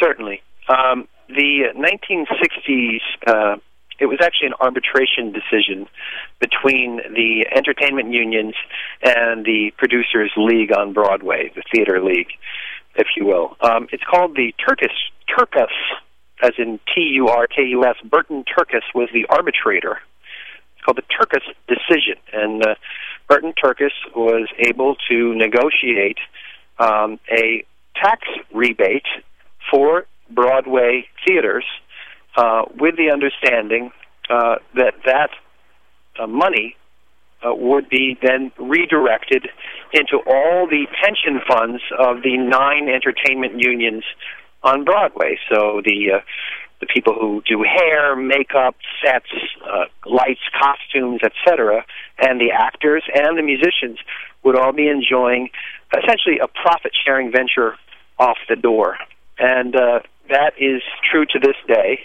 Certainly. 0.00 0.42
Um, 0.68 1.06
the 1.28 1.66
1960s 1.76 3.00
uh, 3.28 3.56
it 3.98 4.06
was 4.06 4.18
actually 4.22 4.48
an 4.48 4.54
arbitration 4.60 5.32
decision 5.32 5.86
between 6.40 7.00
the 7.14 7.46
entertainment 7.54 8.12
unions 8.12 8.54
and 9.02 9.44
the 9.44 9.72
producers 9.76 10.32
league 10.36 10.72
on 10.72 10.92
Broadway, 10.92 11.52
the 11.54 11.62
theater 11.74 12.02
league, 12.02 12.28
if 12.94 13.08
you 13.16 13.26
will. 13.26 13.56
Um, 13.60 13.88
it's 13.92 14.04
called 14.08 14.36
the 14.36 14.54
Turkus 14.58 14.94
Turkus, 15.28 15.74
as 16.42 16.52
in 16.58 16.78
T 16.94 17.02
U 17.14 17.28
R 17.28 17.46
K 17.46 17.62
U 17.70 17.84
S. 17.84 17.96
Burton 18.08 18.44
Turkus 18.44 18.82
was 18.94 19.08
the 19.12 19.26
arbitrator. 19.28 19.98
It's 20.76 20.84
called 20.84 20.98
the 20.98 21.02
Turkus 21.02 21.42
decision, 21.66 22.16
and 22.32 22.64
uh, 22.64 22.74
Burton 23.28 23.52
Turkus 23.62 23.90
was 24.14 24.48
able 24.58 24.94
to 25.10 25.34
negotiate 25.34 26.18
um, 26.78 27.18
a 27.30 27.64
tax 27.96 28.28
rebate 28.54 29.06
for 29.70 30.06
Broadway 30.30 31.06
theaters 31.26 31.64
uh, 32.38 32.62
with 32.78 32.96
the 32.96 33.10
understanding 33.10 33.90
uh, 34.30 34.56
that 34.74 34.94
that 35.04 35.30
uh, 36.18 36.26
money 36.26 36.76
uh, 37.42 37.54
would 37.54 37.88
be 37.88 38.16
then 38.22 38.52
redirected 38.58 39.48
into 39.92 40.18
all 40.26 40.66
the 40.66 40.86
pension 41.02 41.40
funds 41.48 41.82
of 41.98 42.22
the 42.22 42.36
nine 42.36 42.88
entertainment 42.88 43.54
unions 43.56 44.04
on 44.62 44.84
Broadway. 44.84 45.38
So 45.52 45.82
the 45.84 46.18
uh, 46.18 46.20
the 46.80 46.86
people 46.86 47.14
who 47.14 47.42
do 47.42 47.64
hair, 47.64 48.14
makeup, 48.14 48.76
sets, 49.04 49.26
uh, 49.66 49.86
lights, 50.06 50.46
costumes, 50.62 51.20
etc., 51.24 51.84
and 52.18 52.40
the 52.40 52.52
actors 52.52 53.02
and 53.12 53.36
the 53.36 53.42
musicians 53.42 53.98
would 54.44 54.56
all 54.56 54.72
be 54.72 54.88
enjoying 54.88 55.50
essentially 55.92 56.38
a 56.38 56.46
profit 56.46 56.92
sharing 57.04 57.32
venture 57.32 57.74
off 58.18 58.36
the 58.48 58.54
door. 58.54 58.96
And 59.40 59.74
uh, 59.74 60.00
that 60.28 60.52
is 60.58 60.82
true 61.10 61.24
to 61.26 61.38
this 61.40 61.56
day. 61.66 62.00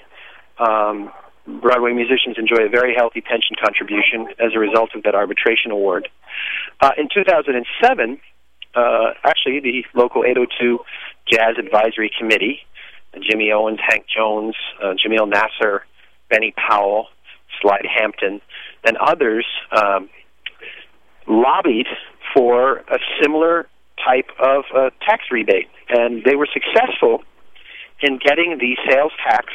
Um, 0.60 1.12
Broadway 1.45 1.91
musicians 1.91 2.38
enjoy 2.38 2.65
a 2.65 2.69
very 2.69 2.95
healthy 2.95 3.19
pension 3.19 3.55
contribution 3.62 4.27
as 4.39 4.55
a 4.55 4.60
result 4.60 4.91
of 4.95 5.03
that 5.03 5.13
arbitration 5.13 5.72
award. 5.72 6.07
Uh, 6.79 6.91
in 6.98 7.10
2007, 7.13 8.19
uh, 8.75 9.13
actually, 9.24 9.60
the 9.60 9.83
local 9.93 10.24
802 10.24 10.79
Jazz 11.29 11.55
Advisory 11.60 12.12
Committee, 12.17 12.60
Jimmy 13.29 13.51
Owens, 13.51 13.79
Hank 13.88 14.05
Jones, 14.07 14.55
uh, 14.81 14.93
Jamil 14.93 15.29
Nasser, 15.29 15.86
Benny 16.29 16.53
Powell, 16.55 17.07
Slide 17.62 17.86
Hampton, 17.86 18.41
and 18.86 18.98
others 18.98 19.45
um, 19.72 20.10
lobbied 21.27 21.88
for 22.33 22.77
a 22.77 22.98
similar 23.22 23.67
type 24.03 24.29
of 24.39 24.63
uh, 24.75 24.89
tax 25.07 25.25
rebate, 25.29 25.69
and 25.89 26.24
they 26.24 26.36
were 26.36 26.48
successful 26.51 27.22
in 28.01 28.17
getting 28.17 28.57
the 28.60 28.75
sales 28.89 29.12
tax 29.27 29.48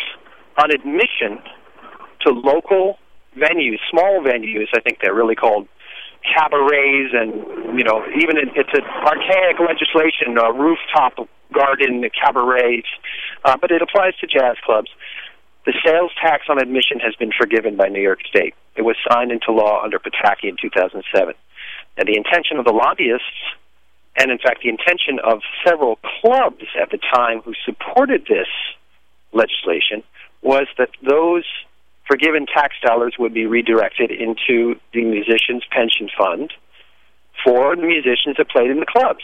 on 0.59 0.71
admission 0.71 1.39
to 2.23 2.31
local 2.31 2.99
venues, 3.37 3.79
small 3.91 4.21
venues. 4.21 4.67
I 4.75 4.81
think 4.81 4.99
they're 5.01 5.15
really 5.15 5.37
called 5.37 5.69
cabarets, 6.23 7.15
and 7.15 7.79
you 7.79 7.85
know, 7.85 8.05
even 8.21 8.37
it, 8.37 8.49
it's 8.57 8.75
an 8.75 8.85
archaic 8.85 9.59
legislation, 9.61 10.37
uh, 10.37 10.51
rooftop 10.53 11.29
garden 11.53 12.05
cabarets, 12.11 12.89
uh, 13.45 13.57
but 13.61 13.71
it 13.71 13.83
applies 13.83 14.15
to 14.21 14.27
jazz 14.27 14.57
clubs. 14.65 14.91
The 15.65 15.73
sales 15.85 16.11
tax 16.21 16.45
on 16.49 16.59
admission 16.59 16.99
has 17.01 17.15
been 17.17 17.31
forgiven 17.31 17.77
by 17.77 17.89
New 17.89 18.01
York 18.01 18.21
State. 18.29 18.55
It 18.77 18.83
was 18.83 18.97
signed 19.11 19.31
into 19.31 19.53
law 19.53 19.83
under 19.83 19.99
Pataki 19.99 20.49
in 20.49 20.57
2007. 20.61 21.35
And 21.97 22.09
the 22.09 22.17
intention 22.17 22.59
of 22.59 22.65
the 22.65 22.73
lobbyists, 22.73 23.43
and 24.17 24.31
in 24.31 24.39
fact 24.39 24.63
the 24.63 24.71
intention 24.71 25.19
of 25.23 25.41
several 25.67 25.99
clubs 26.21 26.65
at 26.81 26.91
the 26.91 26.99
time 26.99 27.41
who 27.43 27.53
supported 27.65 28.23
this 28.29 28.49
legislation, 29.33 30.03
was 30.43 30.67
that 30.79 30.91
those 31.03 31.45
forgiven 32.07 32.47
tax 32.47 32.75
dollars 32.83 33.15
would 33.19 33.35
be 33.35 33.47
redirected 33.47 34.11
into 34.11 34.79
the 34.93 35.05
musicians' 35.05 35.63
pension 35.71 36.09
fund 36.17 36.53
for 37.45 37.77
the 37.77 37.83
musicians 37.83 38.37
that 38.39 38.49
played 38.49 38.71
in 38.71 38.81
the 38.81 38.87
clubs. 38.87 39.23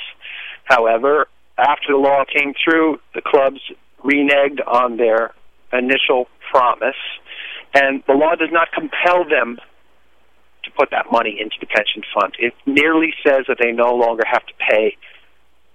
However, 0.65 1.27
after 1.59 1.93
the 1.93 1.99
law 1.99 2.25
came 2.25 2.55
through, 2.63 3.01
the 3.15 3.23
clubs 3.23 3.61
reneged 4.05 4.61
on 4.67 4.97
their 4.97 5.35
initial 5.73 6.29
promise, 6.51 7.01
and 7.75 8.03
the 8.07 8.13
law 8.13 8.35
does 8.35 8.51
not 8.53 8.71
compel 8.73 9.25
them 9.29 9.59
to 10.65 10.71
put 10.71 10.91
that 10.91 11.07
money 11.11 11.37
into 11.41 11.57
the 11.61 11.67
pension 11.67 12.03
fund. 12.15 12.35
It 12.39 12.55
merely 12.67 13.13
says 13.27 13.45
that 13.49 13.59
they 13.61 13.73
no 13.73 13.95
longer 13.95 14.23
have 14.27 14.45
to 14.47 14.53
pay 14.71 14.97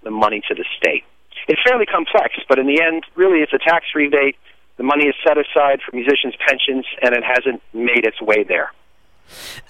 the 0.03 0.12
money 0.12 0.41
to 0.48 0.55
the 0.55 0.65
state. 0.77 1.03
It's 1.48 1.62
fairly 1.67 1.86
complex, 1.86 2.36
but 2.48 2.60
in 2.60 2.67
the 2.67 2.81
end, 2.81 3.03
really, 3.15 3.39
it's 3.39 3.53
a 3.53 3.60
tax 3.60 3.86
rebate 3.96 4.36
the 4.80 4.86
money 4.86 5.08
is 5.08 5.16
set 5.28 5.38
aside 5.38 5.82
for 5.86 5.94
musicians' 5.94 6.36
pensions, 6.48 6.86
and 7.02 7.14
it 7.14 7.22
hasn't 7.22 7.62
made 7.74 8.06
its 8.06 8.22
way 8.22 8.44
there. 8.44 8.72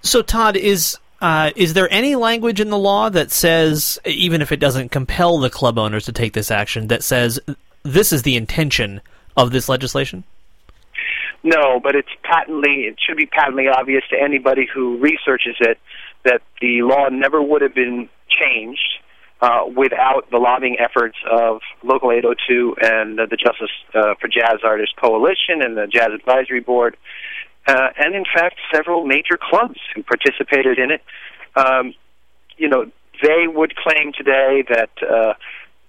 So, 0.04 0.22
Todd, 0.22 0.56
is 0.56 1.00
uh, 1.20 1.50
is 1.56 1.74
there 1.74 1.92
any 1.92 2.16
language 2.16 2.62
in 2.62 2.70
the 2.70 2.78
law 2.78 3.10
that 3.10 3.32
says, 3.32 4.00
even 4.06 4.39
if 4.44 4.51
it 4.51 4.58
doesn't 4.58 4.89
compel 4.89 5.39
the 5.39 5.50
club 5.50 5.80
owners 5.80 6.06
to 6.06 6.12
take 6.12 6.34
this 6.34 6.51
action, 6.51 6.88
that 6.88 7.04
says 7.04 7.39
this 7.82 8.13
is 8.13 8.22
the 8.22 8.36
intention 8.36 9.01
of 9.36 9.51
this 9.51 9.68
legislation? 9.68 10.24
No, 11.42 11.80
but 11.82 11.96
it's 11.96 12.10
patently 12.22 12.82
it 12.82 12.98
should 13.04 13.18
be 13.18 13.25
patently 13.25 13.68
obvious 13.68 14.04
to 14.12 14.22
anybody 14.22 14.68
who 14.72 15.00
researches 15.00 15.56
it 15.60 15.80
that 16.24 16.44
the 16.62 16.84
law 16.84 17.10
never 17.10 17.42
would 17.42 17.63
have 17.63 17.74
been 17.74 18.10
changed 18.30 19.00
uh, 19.41 19.62
without 19.75 20.29
the 20.31 20.38
lobbying 20.38 20.77
efforts 20.79 21.17
of 21.29 21.62
Local 21.84 22.12
802 22.12 22.75
and 22.81 23.17
the 23.17 23.38
Justice 23.38 23.72
uh, 23.93 24.15
for 24.19 24.27
Jazz 24.27 24.60
Artists 24.63 24.93
Coalition 25.00 25.62
and 25.62 25.77
the 25.77 25.88
Jazz 25.88 26.10
Advisory 26.13 26.60
Board, 26.60 26.98
uh, 27.67 27.88
and 27.98 28.15
in 28.15 28.25
fact 28.25 28.55
several 28.74 29.05
major 29.05 29.38
clubs 29.41 29.79
who 29.96 30.03
participated 30.03 30.77
in 30.77 30.91
it. 30.91 31.01
Um, 31.55 31.93
you 32.58 32.67
know, 32.67 32.91
they 33.22 33.48
would 33.48 33.75
claim 33.75 34.12
today 34.15 34.63
that 34.69 34.89
uh, 35.01 35.34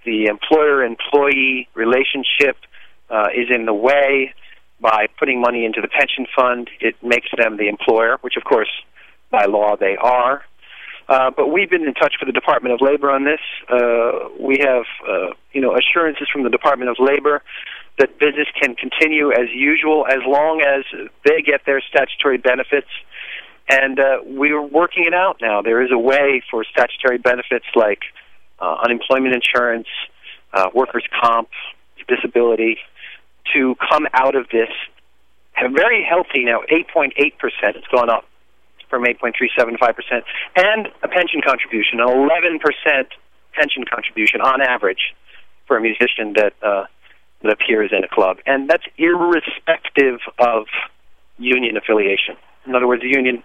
the 0.05 0.27
employer-employee 0.27 1.69
relationship 1.75 2.57
uh, 3.11 3.29
is 3.35 3.49
in 3.55 3.67
the 3.67 3.75
way 3.75 4.33
by 4.81 5.07
putting 5.19 5.41
money 5.41 5.65
into 5.65 5.81
the 5.81 5.89
pension 5.89 6.27
fund. 6.35 6.71
It 6.81 6.97
makes 7.03 7.29
them 7.37 7.57
the 7.57 7.69
employer, 7.69 8.19
which 8.21 8.37
of 8.37 8.45
course 8.45 8.71
by 9.31 9.45
law 9.47 9.77
they 9.77 9.97
are. 9.97 10.43
Uh, 11.11 11.29
but 11.29 11.49
we've 11.49 11.69
been 11.69 11.83
in 11.83 11.93
touch 11.95 12.15
with 12.21 12.29
the 12.29 12.33
Department 12.33 12.73
of 12.73 12.81
Labor 12.81 13.11
on 13.11 13.25
this. 13.25 13.41
Uh, 13.69 14.29
we 14.39 14.59
have, 14.61 14.85
uh, 15.07 15.35
you 15.53 15.61
know, 15.61 15.77
assurances 15.77 16.29
from 16.33 16.45
the 16.45 16.51
Department 16.51 16.89
of 16.89 16.99
Labor 17.01 17.43
that 17.99 18.17
business 18.21 18.47
can 18.63 18.77
continue 18.77 19.33
as 19.33 19.51
usual 19.53 20.07
as 20.07 20.21
long 20.25 20.63
as 20.63 20.85
they 21.25 21.43
get 21.43 21.67
their 21.67 21.81
statutory 21.81 22.39
benefits. 22.39 22.87
And 23.69 23.99
uh, 23.99 24.19
we're 24.25 24.63
working 24.63 25.05
it 25.05 25.13
out 25.13 25.39
now. 25.41 25.63
There 25.63 25.83
is 25.83 25.91
a 25.93 25.99
way 25.99 26.45
for 26.49 26.63
statutory 26.65 27.19
benefits 27.19 27.67
like 27.75 28.03
uh, 28.61 28.77
unemployment 28.85 29.35
insurance, 29.35 29.89
uh, 30.55 30.71
workers' 30.73 31.07
comp, 31.21 31.49
disability 32.07 32.79
to 33.53 33.75
come 33.91 34.07
out 34.15 34.37
of 34.37 34.49
this 34.51 34.71
very 35.75 36.07
healthy 36.09 36.45
now, 36.45 36.61
8.8%. 36.71 37.13
It's 37.75 37.87
gone 37.89 38.09
up 38.09 38.25
from 38.91 39.05
8.375%, 39.05 40.23
and 40.57 40.89
a 41.03 41.09
pension 41.09 41.41
contribution, 41.47 42.01
an 42.01 42.09
11% 42.09 42.59
pension 43.53 43.85
contribution 43.85 44.41
on 44.41 44.61
average 44.61 45.15
for 45.67 45.77
a 45.77 45.81
musician 45.81 46.35
that 46.35 46.53
uh, 46.63 46.85
that 47.43 47.53
appears 47.53 47.91
in 47.97 48.05
a 48.05 48.09
club, 48.09 48.37
and 48.45 48.69
that's 48.69 48.85
irrespective 48.99 50.21
of 50.39 50.67
union 51.39 51.77
affiliation. 51.77 52.37
In 52.67 52.75
other 52.75 52.87
words, 52.87 53.03
the 53.03 53.09
union 53.09 53.43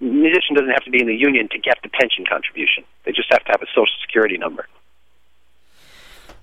musician 0.00 0.54
doesn't 0.54 0.70
have 0.70 0.84
to 0.84 0.90
be 0.90 1.00
in 1.00 1.06
the 1.06 1.16
union 1.16 1.48
to 1.50 1.58
get 1.58 1.78
the 1.82 1.88
pension 1.88 2.24
contribution. 2.28 2.84
They 3.04 3.12
just 3.12 3.32
have 3.32 3.44
to 3.44 3.52
have 3.52 3.62
a 3.62 3.66
social 3.74 3.94
security 4.02 4.36
number. 4.36 4.66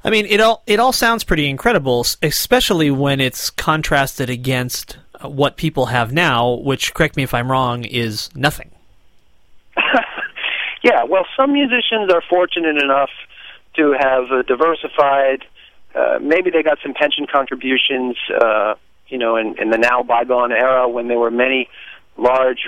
I 0.04 0.10
mean, 0.10 0.26
it 0.28 0.40
all 0.40 0.62
it 0.68 0.80
all 0.80 0.94
sounds 0.94 1.24
pretty 1.24 1.50
incredible, 1.50 2.06
especially 2.22 2.92
when 2.92 3.20
it's 3.20 3.50
contrasted 3.50 4.30
against 4.30 4.98
what 5.22 5.58
people 5.58 5.88
have 5.88 6.14
now, 6.14 6.54
which, 6.54 6.94
correct 6.94 7.16
me 7.16 7.24
if 7.24 7.34
I'm 7.34 7.52
wrong, 7.52 7.84
is 7.84 8.30
nothing. 8.36 8.72
yeah, 10.84 11.04
well, 11.04 11.26
some 11.36 11.54
musicians 11.54 12.12
are 12.12 12.22
fortunate 12.30 12.78
enough 12.82 13.10
to 13.76 13.96
have 14.00 14.32
uh, 14.32 14.42
diversified. 14.44 15.44
Uh, 15.94 16.20
maybe 16.22 16.50
they 16.50 16.64
got 16.64 16.78
some 16.84 16.94
pension 16.94 17.28
contributions, 17.32 18.18
uh, 18.42 18.76
you 19.08 19.18
know, 19.18 19.38
in, 19.38 19.56
in 19.60 19.70
the 19.70 19.78
now 19.78 20.04
bygone 20.04 20.52
era 20.52 20.88
when 20.88 21.08
there 21.08 21.20
were 21.20 21.32
many 21.32 21.70
large 22.18 22.68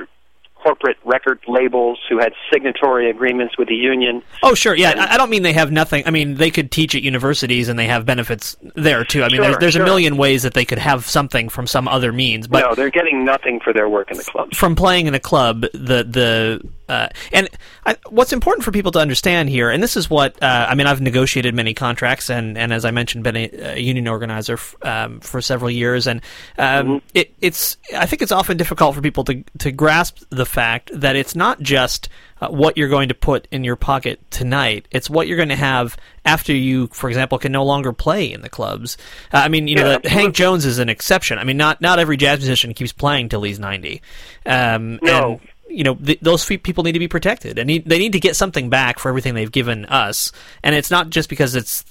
corporate 0.67 0.97
record 1.05 1.39
labels 1.47 1.97
who 2.09 2.19
had 2.19 2.33
signatory 2.51 3.09
agreements 3.09 3.57
with 3.57 3.69
the 3.69 3.75
union. 3.75 4.21
Oh, 4.43 4.53
sure. 4.53 4.75
Yeah, 4.75 4.91
and, 4.91 4.99
I 4.99 5.15
don't 5.15 5.29
mean 5.29 5.43
they 5.43 5.53
have 5.53 5.71
nothing. 5.71 6.03
I 6.05 6.11
mean, 6.11 6.35
they 6.35 6.51
could 6.51 6.71
teach 6.71 6.93
at 6.93 7.03
universities 7.03 7.69
and 7.69 7.79
they 7.79 7.87
have 7.87 8.05
benefits 8.05 8.57
there 8.75 9.05
too. 9.05 9.23
I 9.23 9.27
mean, 9.27 9.37
sure, 9.37 9.45
there's, 9.45 9.57
there's 9.59 9.73
sure. 9.75 9.83
a 9.83 9.85
million 9.85 10.17
ways 10.17 10.43
that 10.43 10.55
they 10.55 10.65
could 10.65 10.77
have 10.77 11.05
something 11.05 11.47
from 11.47 11.67
some 11.67 11.87
other 11.87 12.11
means. 12.11 12.49
But 12.49 12.67
no, 12.67 12.75
they're 12.75 12.89
getting 12.89 13.23
nothing 13.23 13.61
for 13.61 13.71
their 13.71 13.87
work 13.87 14.11
in 14.11 14.17
the 14.17 14.25
club. 14.25 14.53
From 14.53 14.75
playing 14.75 15.07
in 15.07 15.15
a 15.15 15.21
club, 15.21 15.61
the 15.61 16.03
the 16.03 16.61
uh, 16.89 17.09
and 17.31 17.49
I, 17.85 17.97
what's 18.09 18.31
important 18.31 18.63
for 18.63 18.71
people 18.71 18.91
to 18.93 18.99
understand 18.99 19.49
here, 19.49 19.69
and 19.69 19.83
this 19.83 19.97
is 19.97 20.09
what 20.09 20.41
uh, 20.41 20.67
I 20.69 20.75
mean. 20.75 20.87
I've 20.87 21.01
negotiated 21.01 21.53
many 21.53 21.73
contracts, 21.73 22.29
and, 22.29 22.57
and 22.57 22.71
as 22.71 22.85
I 22.85 22.91
mentioned, 22.91 23.23
been 23.23 23.35
a, 23.35 23.49
a 23.75 23.79
union 23.79 24.07
organizer 24.07 24.53
f- 24.53 24.75
um, 24.83 25.19
for 25.19 25.41
several 25.41 25.69
years, 25.69 26.07
and 26.07 26.21
um, 26.57 26.87
mm-hmm. 26.87 27.07
it, 27.13 27.33
it's 27.41 27.77
I 27.95 28.05
think 28.05 28.21
it's 28.21 28.31
often 28.31 28.57
difficult 28.57 28.95
for 28.95 29.01
people 29.01 29.23
to 29.25 29.43
to 29.59 29.71
grasp 29.71 30.23
the 30.29 30.45
fact 30.45 30.91
that 30.93 31.15
it's 31.15 31.35
not 31.35 31.61
just 31.61 32.09
uh, 32.39 32.47
what 32.47 32.77
you're 32.77 32.89
going 32.89 33.09
to 33.09 33.15
put 33.15 33.47
in 33.51 33.63
your 33.63 33.75
pocket 33.75 34.19
tonight; 34.31 34.87
it's 34.91 35.09
what 35.09 35.27
you're 35.27 35.37
going 35.37 35.49
to 35.49 35.55
have 35.55 35.97
after 36.23 36.53
you, 36.53 36.87
for 36.87 37.09
example, 37.09 37.37
can 37.37 37.51
no 37.51 37.65
longer 37.65 37.91
play 37.91 38.31
in 38.31 38.41
the 38.41 38.49
clubs. 38.49 38.97
Uh, 39.33 39.37
I 39.37 39.49
mean, 39.49 39.67
you 39.67 39.75
yeah, 39.75 39.97
know, 39.97 40.09
Hank 40.09 40.35
Jones 40.35 40.65
is 40.65 40.79
an 40.79 40.89
exception. 40.89 41.37
I 41.37 41.43
mean, 41.43 41.57
not 41.57 41.81
not 41.81 41.99
every 41.99 42.15
jazz 42.15 42.39
musician 42.39 42.73
keeps 42.73 42.93
playing 42.93 43.29
till 43.29 43.43
he's 43.43 43.59
ninety. 43.59 44.01
Um, 44.45 44.99
no. 45.01 45.31
And, 45.31 45.49
you 45.69 45.83
know 45.83 45.95
th- 45.95 46.19
those 46.21 46.45
people 46.45 46.83
need 46.83 46.93
to 46.93 46.99
be 46.99 47.07
protected 47.07 47.59
and 47.59 47.69
they 47.69 47.99
need 47.99 48.13
to 48.13 48.19
get 48.19 48.35
something 48.35 48.69
back 48.69 48.99
for 48.99 49.09
everything 49.09 49.33
they've 49.33 49.51
given 49.51 49.85
us. 49.85 50.31
And 50.63 50.75
it's 50.75 50.91
not 50.91 51.09
just 51.09 51.29
because 51.29 51.55
it's 51.55 51.85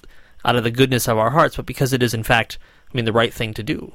out 0.45 0.57
of 0.57 0.65
the 0.65 0.71
goodness 0.71 1.09
of 1.09 1.19
our 1.19 1.31
hearts 1.31 1.57
but 1.57 1.67
because 1.67 1.93
it 1.93 2.03
is 2.03 2.15
in 2.15 2.23
fact 2.23 2.59
i 2.93 2.97
mean 2.97 3.05
the 3.05 3.13
right 3.13 3.33
thing 3.33 3.55
to 3.55 3.63
do. 3.63 3.93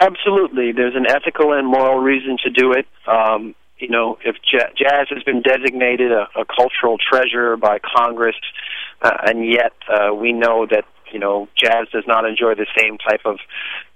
Absolutely. 0.00 0.70
There's 0.70 0.94
an 0.94 1.06
ethical 1.08 1.52
and 1.52 1.66
moral 1.66 1.98
reason 1.98 2.36
to 2.44 2.50
do 2.50 2.72
it. 2.72 2.86
Um, 3.08 3.56
you 3.78 3.88
know 3.88 4.18
if 4.24 4.36
j- 4.50 4.72
jazz 4.76 5.06
has 5.10 5.22
been 5.22 5.42
designated 5.42 6.12
a, 6.12 6.28
a 6.36 6.44
cultural 6.44 6.98
treasure 6.98 7.56
by 7.56 7.78
congress 7.78 8.36
uh, 9.02 9.16
and 9.26 9.46
yet 9.46 9.72
uh, 9.88 10.12
we 10.14 10.32
know 10.32 10.66
that 10.66 10.84
you 11.12 11.18
know 11.18 11.48
jazz 11.56 11.88
does 11.92 12.04
not 12.06 12.24
enjoy 12.24 12.54
the 12.54 12.66
same 12.76 12.98
type 12.98 13.20
of 13.24 13.38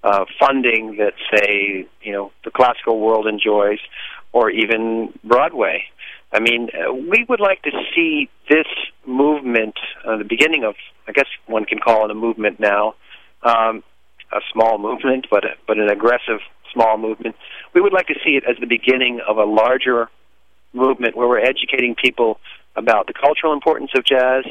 uh, 0.04 0.24
funding 0.38 0.96
that 0.96 1.14
say 1.34 1.86
you 2.02 2.12
know 2.12 2.32
the 2.44 2.50
classical 2.50 3.00
world 3.00 3.26
enjoys 3.26 3.78
or 4.32 4.50
even 4.50 5.12
Broadway. 5.24 5.84
I 6.32 6.40
mean, 6.40 6.68
uh, 6.72 6.92
we 6.92 7.24
would 7.28 7.40
like 7.40 7.62
to 7.62 7.70
see 7.94 8.30
this 8.48 8.66
movement, 9.06 9.74
uh, 10.06 10.16
the 10.16 10.24
beginning 10.24 10.64
of, 10.64 10.74
I 11.06 11.12
guess 11.12 11.26
one 11.46 11.66
can 11.66 11.78
call 11.78 12.04
it 12.06 12.10
a 12.10 12.14
movement 12.14 12.58
now, 12.58 12.94
um, 13.42 13.82
a 14.32 14.40
small 14.52 14.78
movement, 14.78 15.26
but 15.30 15.44
a, 15.44 15.50
but 15.66 15.78
an 15.78 15.90
aggressive 15.90 16.40
small 16.72 16.96
movement. 16.96 17.36
We 17.74 17.82
would 17.82 17.92
like 17.92 18.06
to 18.06 18.14
see 18.24 18.36
it 18.36 18.44
as 18.48 18.56
the 18.58 18.66
beginning 18.66 19.20
of 19.28 19.36
a 19.36 19.44
larger 19.44 20.08
movement 20.72 21.16
where 21.16 21.28
we're 21.28 21.44
educating 21.44 21.94
people 21.94 22.38
about 22.76 23.06
the 23.06 23.12
cultural 23.12 23.52
importance 23.52 23.90
of 23.94 24.04
jazz, 24.04 24.44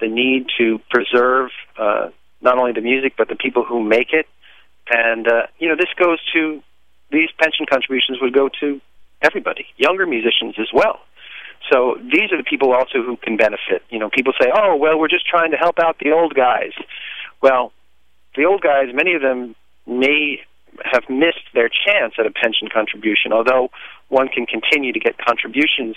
the 0.00 0.08
need 0.08 0.46
to 0.58 0.80
preserve 0.90 1.50
uh, 1.78 2.08
not 2.40 2.58
only 2.58 2.72
the 2.72 2.80
music 2.80 3.14
but 3.16 3.28
the 3.28 3.36
people 3.36 3.64
who 3.64 3.82
make 3.82 4.12
it, 4.12 4.26
and 4.90 5.28
uh, 5.28 5.42
you 5.58 5.68
know 5.68 5.76
this 5.76 5.92
goes 5.96 6.18
to 6.32 6.60
these 7.12 7.28
pension 7.38 7.66
contributions 7.70 8.18
would 8.20 8.34
go 8.34 8.48
to 8.60 8.80
everybody, 9.22 9.66
younger 9.76 10.06
musicians 10.06 10.56
as 10.58 10.68
well. 10.72 11.00
So 11.70 11.98
these 12.00 12.32
are 12.32 12.36
the 12.36 12.44
people 12.48 12.72
also 12.72 13.02
who 13.02 13.16
can 13.16 13.36
benefit. 13.36 13.82
You 13.90 13.98
know, 13.98 14.10
people 14.10 14.32
say, 14.40 14.50
"Oh, 14.54 14.76
well, 14.76 14.98
we're 14.98 15.08
just 15.08 15.26
trying 15.26 15.50
to 15.50 15.56
help 15.56 15.78
out 15.78 15.98
the 15.98 16.12
old 16.12 16.34
guys." 16.34 16.72
Well, 17.42 17.72
the 18.36 18.44
old 18.44 18.62
guys, 18.62 18.94
many 18.94 19.14
of 19.14 19.22
them 19.22 19.54
may 19.86 20.40
have 20.84 21.08
missed 21.08 21.46
their 21.52 21.68
chance 21.68 22.14
at 22.18 22.26
a 22.26 22.30
pension 22.30 22.68
contribution, 22.72 23.32
although 23.32 23.70
one 24.08 24.28
can 24.28 24.46
continue 24.46 24.92
to 24.92 25.00
get 25.00 25.18
contributions, 25.18 25.96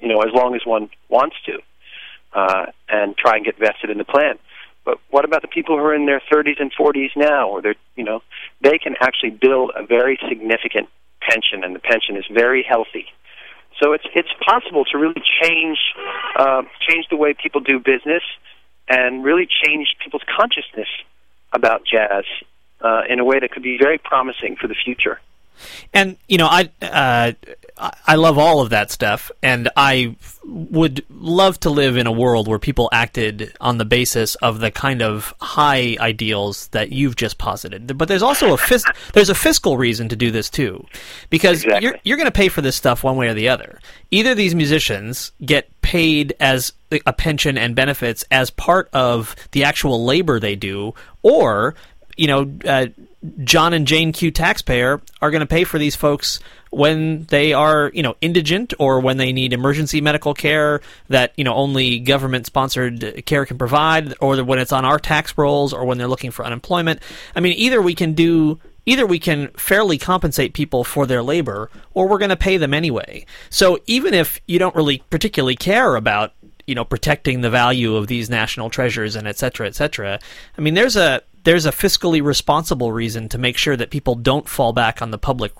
you 0.00 0.08
know, 0.08 0.20
as 0.20 0.32
long 0.32 0.54
as 0.54 0.62
one 0.64 0.90
wants 1.08 1.36
to, 1.46 1.58
uh, 2.34 2.66
and 2.88 3.16
try 3.16 3.36
and 3.36 3.44
get 3.44 3.58
vested 3.58 3.90
in 3.90 3.98
the 3.98 4.04
plan. 4.04 4.38
But 4.84 4.98
what 5.10 5.24
about 5.24 5.42
the 5.42 5.48
people 5.48 5.76
who 5.76 5.84
are 5.84 5.94
in 5.94 6.06
their 6.06 6.20
30s 6.32 6.60
and 6.60 6.72
40s 6.74 7.10
now, 7.16 7.48
or 7.48 7.62
they're, 7.62 7.76
you 7.96 8.04
know, 8.04 8.22
they 8.60 8.78
can 8.78 8.96
actually 9.00 9.30
build 9.30 9.70
a 9.76 9.84
very 9.84 10.18
significant 10.28 10.88
pension, 11.28 11.64
and 11.64 11.74
the 11.74 11.80
pension 11.80 12.16
is 12.16 12.24
very 12.32 12.64
healthy. 12.66 13.06
So 13.80 13.92
it's 13.92 14.04
it's 14.14 14.32
possible 14.44 14.84
to 14.86 14.98
really 14.98 15.22
change 15.42 15.78
uh, 16.38 16.62
change 16.88 17.06
the 17.10 17.16
way 17.16 17.34
people 17.34 17.60
do 17.60 17.78
business, 17.78 18.22
and 18.88 19.24
really 19.24 19.46
change 19.46 19.96
people's 20.02 20.22
consciousness 20.38 20.88
about 21.52 21.82
jazz 21.84 22.24
uh, 22.80 23.02
in 23.08 23.18
a 23.18 23.24
way 23.24 23.40
that 23.40 23.50
could 23.50 23.62
be 23.62 23.78
very 23.78 23.98
promising 23.98 24.56
for 24.60 24.68
the 24.68 24.74
future. 24.74 25.20
And 25.92 26.16
you 26.28 26.38
know, 26.38 26.48
I 26.48 26.70
uh, 26.80 27.32
I 28.06 28.14
love 28.14 28.38
all 28.38 28.60
of 28.60 28.70
that 28.70 28.90
stuff, 28.90 29.30
and 29.42 29.68
I 29.76 30.16
would 30.44 31.04
love 31.08 31.58
to 31.60 31.70
live 31.70 31.96
in 31.96 32.06
a 32.06 32.12
world 32.12 32.46
where 32.46 32.58
people 32.58 32.88
acted 32.92 33.54
on 33.60 33.78
the 33.78 33.84
basis 33.84 34.34
of 34.36 34.60
the 34.60 34.70
kind 34.70 35.02
of 35.02 35.34
high 35.40 35.96
ideals 35.98 36.68
that 36.68 36.92
you've 36.92 37.16
just 37.16 37.38
posited. 37.38 37.96
But 37.96 38.08
there's 38.08 38.22
also 38.22 38.52
a 38.52 38.58
fis- 38.58 38.84
there's 39.14 39.30
a 39.30 39.34
fiscal 39.34 39.76
reason 39.78 40.08
to 40.10 40.16
do 40.16 40.30
this 40.30 40.50
too, 40.50 40.84
because 41.30 41.64
exactly. 41.64 41.86
you're 41.86 41.98
you're 42.04 42.16
going 42.16 42.26
to 42.26 42.32
pay 42.32 42.48
for 42.48 42.60
this 42.60 42.76
stuff 42.76 43.02
one 43.02 43.16
way 43.16 43.28
or 43.28 43.34
the 43.34 43.48
other. 43.48 43.80
Either 44.10 44.34
these 44.34 44.54
musicians 44.54 45.32
get 45.44 45.68
paid 45.80 46.34
as 46.38 46.72
a 47.06 47.12
pension 47.12 47.56
and 47.56 47.74
benefits 47.74 48.24
as 48.30 48.50
part 48.50 48.88
of 48.92 49.34
the 49.52 49.64
actual 49.64 50.04
labor 50.04 50.38
they 50.38 50.56
do, 50.56 50.94
or 51.22 51.74
you 52.16 52.26
know, 52.26 52.52
uh, 52.64 52.86
John 53.44 53.72
and 53.72 53.86
Jane 53.86 54.12
Q 54.12 54.30
taxpayer 54.30 55.00
are 55.20 55.30
going 55.30 55.40
to 55.40 55.46
pay 55.46 55.64
for 55.64 55.78
these 55.78 55.94
folks 55.94 56.40
when 56.70 57.24
they 57.26 57.52
are, 57.52 57.90
you 57.94 58.02
know, 58.02 58.16
indigent 58.20 58.74
or 58.78 59.00
when 59.00 59.16
they 59.16 59.32
need 59.32 59.52
emergency 59.52 60.00
medical 60.00 60.34
care 60.34 60.80
that, 61.08 61.32
you 61.36 61.44
know, 61.44 61.54
only 61.54 62.00
government 62.00 62.46
sponsored 62.46 63.24
care 63.26 63.46
can 63.46 63.58
provide 63.58 64.14
or 64.20 64.42
when 64.42 64.58
it's 64.58 64.72
on 64.72 64.84
our 64.84 64.98
tax 64.98 65.36
rolls 65.38 65.72
or 65.72 65.84
when 65.84 65.98
they're 65.98 66.08
looking 66.08 66.30
for 66.30 66.44
unemployment. 66.44 67.00
I 67.36 67.40
mean, 67.40 67.54
either 67.56 67.80
we 67.80 67.94
can 67.94 68.14
do 68.14 68.58
either 68.84 69.06
we 69.06 69.20
can 69.20 69.48
fairly 69.48 69.98
compensate 69.98 70.54
people 70.54 70.82
for 70.82 71.06
their 71.06 71.22
labor 71.22 71.70
or 71.94 72.08
we're 72.08 72.18
going 72.18 72.30
to 72.30 72.36
pay 72.36 72.56
them 72.56 72.74
anyway. 72.74 73.24
So 73.50 73.78
even 73.86 74.14
if 74.14 74.40
you 74.48 74.58
don't 74.58 74.74
really 74.74 75.04
particularly 75.10 75.54
care 75.54 75.94
about 75.94 76.32
you 76.66 76.74
know 76.74 76.84
protecting 76.84 77.40
the 77.40 77.50
value 77.50 77.96
of 77.96 78.06
these 78.06 78.30
national 78.30 78.70
treasures 78.70 79.16
and 79.16 79.28
et 79.28 79.38
cetera, 79.38 79.66
et 79.66 79.74
cetera. 79.74 80.18
I 80.56 80.60
mean, 80.60 80.74
there's 80.74 80.96
a 80.96 81.22
there's 81.44 81.66
a 81.66 81.70
fiscally 81.70 82.22
responsible 82.22 82.92
reason 82.92 83.28
to 83.30 83.38
make 83.38 83.56
sure 83.56 83.76
that 83.76 83.90
people 83.90 84.14
don't 84.14 84.48
fall 84.48 84.72
back 84.72 85.02
on 85.02 85.10
the 85.10 85.18
public 85.18 85.52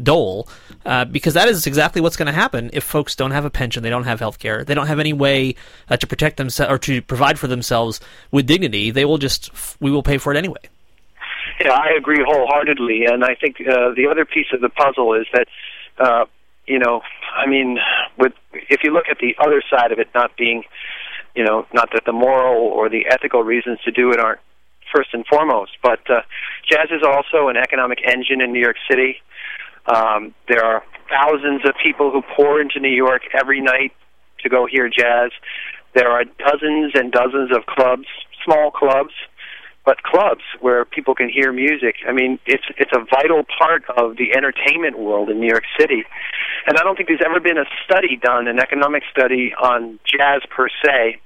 dole, 0.00 0.48
uh, 0.86 1.04
because 1.04 1.34
that 1.34 1.48
is 1.48 1.66
exactly 1.66 2.00
what's 2.00 2.16
going 2.16 2.26
to 2.26 2.32
happen 2.32 2.70
if 2.72 2.84
folks 2.84 3.14
don't 3.14 3.32
have 3.32 3.44
a 3.44 3.50
pension, 3.50 3.82
they 3.82 3.90
don't 3.90 4.04
have 4.04 4.20
health 4.20 4.38
care, 4.38 4.64
they 4.64 4.74
don't 4.74 4.86
have 4.86 4.98
any 4.98 5.12
way 5.12 5.54
uh, 5.88 5.96
to 5.96 6.06
protect 6.06 6.36
themselves 6.36 6.72
or 6.72 6.78
to 6.78 7.02
provide 7.02 7.38
for 7.38 7.46
themselves 7.46 8.00
with 8.30 8.46
dignity. 8.46 8.90
They 8.90 9.04
will 9.04 9.18
just 9.18 9.50
we 9.80 9.90
will 9.90 10.02
pay 10.02 10.18
for 10.18 10.32
it 10.32 10.38
anyway. 10.38 10.60
Yeah, 11.62 11.72
I 11.72 11.90
agree 11.96 12.22
wholeheartedly, 12.26 13.04
and 13.06 13.24
I 13.24 13.34
think 13.34 13.56
uh, 13.60 13.92
the 13.94 14.06
other 14.10 14.24
piece 14.24 14.46
of 14.52 14.60
the 14.60 14.68
puzzle 14.68 15.14
is 15.14 15.26
that. 15.32 15.46
Uh, 15.98 16.24
you 16.66 16.78
know, 16.78 17.02
I 17.36 17.48
mean, 17.48 17.78
with 18.16 18.32
if 18.52 18.84
you 18.84 18.92
look 18.92 19.06
at 19.10 19.18
the 19.18 19.34
other 19.44 19.60
side 19.68 19.90
of 19.90 19.98
it, 19.98 20.08
not 20.14 20.36
being, 20.36 20.62
you 21.34 21.44
know, 21.44 21.66
not 21.74 21.90
that 21.92 22.04
the 22.06 22.12
moral 22.12 22.62
or 22.62 22.88
the 22.88 23.06
ethical 23.10 23.42
reasons 23.42 23.80
to 23.84 23.90
do 23.90 24.12
it 24.12 24.20
aren't 24.20 24.40
first 24.94 25.10
and 25.12 25.24
foremost, 25.26 25.72
but 25.82 26.00
uh, 26.10 26.22
jazz 26.68 26.88
is 26.90 27.02
also 27.02 27.48
an 27.48 27.56
economic 27.56 27.98
engine 28.06 28.40
in 28.40 28.52
New 28.52 28.60
York 28.60 28.76
City. 28.88 29.16
Um, 29.86 30.34
there 30.48 30.64
are 30.64 30.82
thousands 31.08 31.62
of 31.64 31.74
people 31.82 32.10
who 32.10 32.22
pour 32.36 32.60
into 32.60 32.80
New 32.80 32.94
York 32.94 33.22
every 33.34 33.60
night 33.60 33.92
to 34.42 34.48
go 34.48 34.66
hear 34.66 34.88
jazz. 34.88 35.30
There 35.94 36.08
are 36.08 36.24
dozens 36.24 36.92
and 36.94 37.10
dozens 37.10 37.50
of 37.50 37.66
clubs, 37.66 38.06
small 38.44 38.70
clubs, 38.70 39.12
but 39.84 40.02
clubs 40.02 40.42
where 40.60 40.84
people 40.84 41.14
can 41.14 41.28
hear 41.28 41.52
music. 41.52 41.96
I 42.06 42.12
mean, 42.12 42.38
it's 42.46 42.64
it's 42.78 42.92
a 42.94 43.00
vital 43.10 43.42
part 43.58 43.82
of 43.96 44.16
the 44.16 44.36
entertainment 44.36 44.98
world 44.98 45.30
in 45.30 45.40
New 45.40 45.48
York 45.48 45.64
City. 45.78 46.04
And 46.66 46.76
I 46.78 46.82
don't 46.82 46.96
think 46.96 47.08
there's 47.08 47.24
ever 47.24 47.40
been 47.40 47.58
a 47.58 47.64
study 47.84 48.16
done, 48.22 48.46
an 48.46 48.60
economic 48.60 49.02
study 49.10 49.52
on 49.60 49.98
jazz 50.04 50.42
per 50.54 50.68
se. 50.84 51.20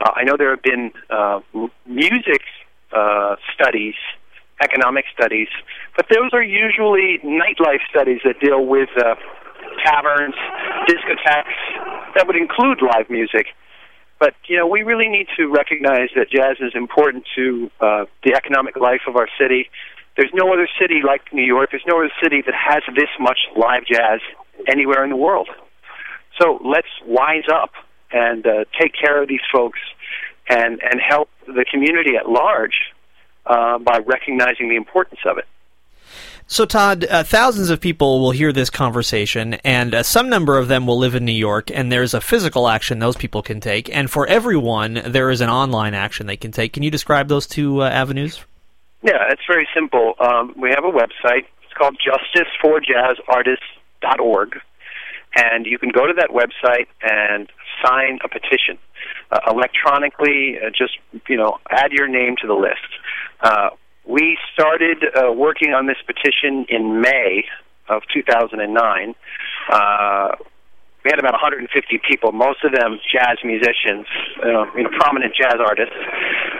Uh, 0.00 0.10
I 0.14 0.24
know 0.24 0.36
there 0.38 0.50
have 0.50 0.62
been 0.62 0.92
uh, 1.10 1.40
music 1.86 2.42
uh, 2.94 3.36
studies, 3.54 3.94
economic 4.62 5.04
studies, 5.12 5.48
but 5.96 6.06
those 6.08 6.30
are 6.32 6.42
usually 6.42 7.18
nightlife 7.24 7.82
studies 7.90 8.20
that 8.24 8.40
deal 8.40 8.64
with 8.64 8.88
uh, 8.96 9.14
taverns, 9.84 10.34
discotheques, 10.88 12.14
that 12.14 12.26
would 12.26 12.36
include 12.36 12.80
live 12.82 13.08
music. 13.10 13.46
But 14.18 14.34
you 14.46 14.56
know, 14.56 14.66
we 14.66 14.82
really 14.82 15.08
need 15.08 15.26
to 15.36 15.46
recognize 15.48 16.10
that 16.14 16.30
jazz 16.30 16.58
is 16.60 16.72
important 16.74 17.24
to 17.34 17.70
uh, 17.80 18.04
the 18.24 18.34
economic 18.34 18.76
life 18.76 19.02
of 19.08 19.16
our 19.16 19.28
city. 19.40 19.68
There's 20.16 20.30
no 20.34 20.52
other 20.52 20.68
city 20.80 21.00
like 21.04 21.32
New 21.32 21.44
York. 21.44 21.70
There's 21.72 21.86
no 21.88 21.98
other 21.98 22.12
city 22.22 22.42
that 22.46 22.54
has 22.54 22.82
this 22.94 23.08
much 23.18 23.38
live 23.56 23.82
jazz 23.90 24.20
anywhere 24.68 25.02
in 25.02 25.10
the 25.10 25.16
world. 25.16 25.48
So 26.40 26.60
let's 26.64 26.88
wise 27.06 27.48
up 27.52 27.72
and 28.12 28.46
uh, 28.46 28.64
take 28.80 28.92
care 28.94 29.22
of 29.22 29.28
these 29.28 29.44
folks 29.52 29.80
and 30.48 30.80
and 30.82 31.00
help 31.00 31.28
the 31.46 31.64
community 31.70 32.16
at 32.16 32.28
large 32.28 32.92
uh, 33.46 33.78
by 33.78 33.98
recognizing 34.06 34.68
the 34.68 34.76
importance 34.76 35.20
of 35.26 35.38
it. 35.38 35.46
So, 36.46 36.64
Todd, 36.66 37.06
uh, 37.08 37.22
thousands 37.22 37.70
of 37.70 37.80
people 37.80 38.20
will 38.20 38.32
hear 38.32 38.52
this 38.52 38.68
conversation, 38.68 39.54
and 39.64 39.94
uh, 39.94 40.02
some 40.02 40.28
number 40.28 40.58
of 40.58 40.68
them 40.68 40.86
will 40.86 40.98
live 40.98 41.14
in 41.14 41.24
New 41.24 41.32
York, 41.32 41.70
and 41.72 41.90
there's 41.90 42.12
a 42.14 42.20
physical 42.20 42.68
action 42.68 42.98
those 42.98 43.16
people 43.16 43.40
can 43.42 43.60
take. 43.60 43.88
And 43.94 44.10
for 44.10 44.26
everyone, 44.26 45.00
there 45.06 45.30
is 45.30 45.40
an 45.40 45.48
online 45.48 45.94
action 45.94 46.26
they 46.26 46.36
can 46.36 46.52
take. 46.52 46.74
Can 46.74 46.82
you 46.82 46.90
describe 46.90 47.28
those 47.28 47.46
two 47.46 47.82
uh, 47.82 47.88
avenues? 47.88 48.44
Yeah, 49.02 49.30
it's 49.30 49.40
very 49.48 49.66
simple. 49.74 50.12
Um, 50.20 50.54
we 50.60 50.68
have 50.70 50.84
a 50.84 50.90
website. 50.90 51.46
It's 51.64 51.72
called 51.76 51.96
justiceforjazzartists.org. 52.06 54.60
And 55.34 55.64
you 55.64 55.78
can 55.78 55.88
go 55.88 56.06
to 56.06 56.12
that 56.12 56.28
website 56.28 56.88
and 57.00 57.50
sign 57.82 58.18
a 58.22 58.28
petition 58.28 58.76
uh, 59.32 59.40
electronically. 59.50 60.58
Uh, 60.60 60.70
just, 60.70 60.92
you 61.28 61.36
know, 61.36 61.58
add 61.70 61.90
your 61.92 62.06
name 62.06 62.36
to 62.40 62.46
the 62.46 62.54
list. 62.54 62.90
Uh, 63.40 63.70
we 64.06 64.36
started 64.52 65.04
uh, 65.16 65.32
working 65.32 65.72
on 65.72 65.86
this 65.86 65.98
petition 66.06 66.66
in 66.68 67.00
May 67.00 67.44
of 67.88 68.02
2009. 68.12 69.14
Uh, 69.70 70.28
we 71.04 71.10
had 71.10 71.18
about 71.18 71.32
150 71.32 71.66
people, 72.08 72.30
most 72.30 72.62
of 72.64 72.72
them 72.72 73.00
jazz 73.10 73.38
musicians, 73.42 74.06
uh, 74.38 74.70
you 74.76 74.84
know, 74.84 74.90
prominent 75.00 75.34
jazz 75.34 75.56
artists. 75.58 75.94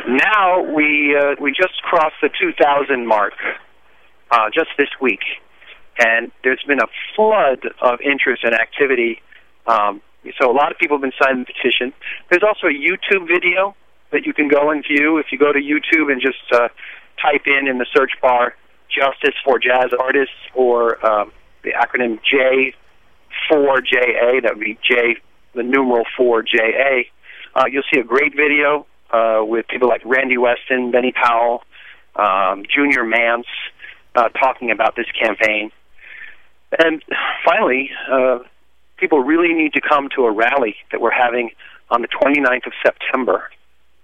Now 0.08 0.62
we 0.62 1.16
uh, 1.16 1.36
we 1.40 1.52
just 1.52 1.80
crossed 1.82 2.16
the 2.20 2.28
2,000 2.40 3.06
mark 3.06 3.34
uh, 4.32 4.50
just 4.52 4.70
this 4.76 4.88
week, 5.00 5.22
and 5.98 6.32
there's 6.42 6.62
been 6.66 6.80
a 6.80 6.90
flood 7.14 7.60
of 7.80 8.00
interest 8.00 8.42
and 8.42 8.54
activity. 8.54 9.22
Um, 9.66 10.02
so 10.40 10.50
a 10.50 10.54
lot 10.54 10.70
of 10.70 10.78
people 10.78 10.96
have 10.96 11.02
been 11.02 11.12
signing 11.20 11.44
the 11.44 11.52
petition. 11.52 11.92
There's 12.30 12.42
also 12.42 12.66
a 12.66 12.74
YouTube 12.74 13.26
video 13.26 13.74
that 14.12 14.26
you 14.26 14.32
can 14.32 14.48
go 14.48 14.70
and 14.70 14.84
view 14.86 15.18
if 15.18 15.26
you 15.32 15.38
go 15.38 15.52
to 15.52 15.58
YouTube 15.58 16.12
and 16.12 16.20
just 16.20 16.42
uh, 16.52 16.68
type 17.20 17.46
in 17.46 17.68
in 17.68 17.78
the 17.78 17.86
search 17.94 18.12
bar 18.20 18.54
"Justice 18.88 19.34
for 19.44 19.58
Jazz 19.58 19.90
Artists" 19.98 20.34
or 20.54 21.04
um, 21.04 21.32
the 21.64 21.70
acronym 21.72 22.20
J 22.22 22.74
four 23.48 23.80
JA. 23.80 24.40
That 24.42 24.56
would 24.56 24.60
be 24.64 24.78
J, 24.86 25.16
the 25.54 25.62
numeral 25.62 26.04
four 26.16 26.42
JA. 26.42 27.02
Uh, 27.54 27.64
you'll 27.70 27.82
see 27.92 28.00
a 28.00 28.04
great 28.04 28.34
video 28.34 28.86
uh, 29.10 29.44
with 29.44 29.66
people 29.68 29.88
like 29.88 30.02
Randy 30.04 30.38
Weston, 30.38 30.90
Benny 30.90 31.12
Powell, 31.12 31.62
um, 32.16 32.64
Junior 32.74 33.04
Mance, 33.04 33.46
uh, 34.14 34.28
talking 34.30 34.70
about 34.70 34.96
this 34.96 35.06
campaign. 35.20 35.70
And 36.78 37.02
finally, 37.44 37.90
uh, 38.10 38.38
people 39.02 39.18
really 39.18 39.52
need 39.52 39.72
to 39.72 39.80
come 39.80 40.08
to 40.14 40.24
a 40.26 40.30
rally 40.30 40.76
that 40.92 41.00
we're 41.00 41.10
having 41.10 41.50
on 41.90 42.02
the 42.02 42.08
29th 42.08 42.66
of 42.66 42.72
September 42.86 43.50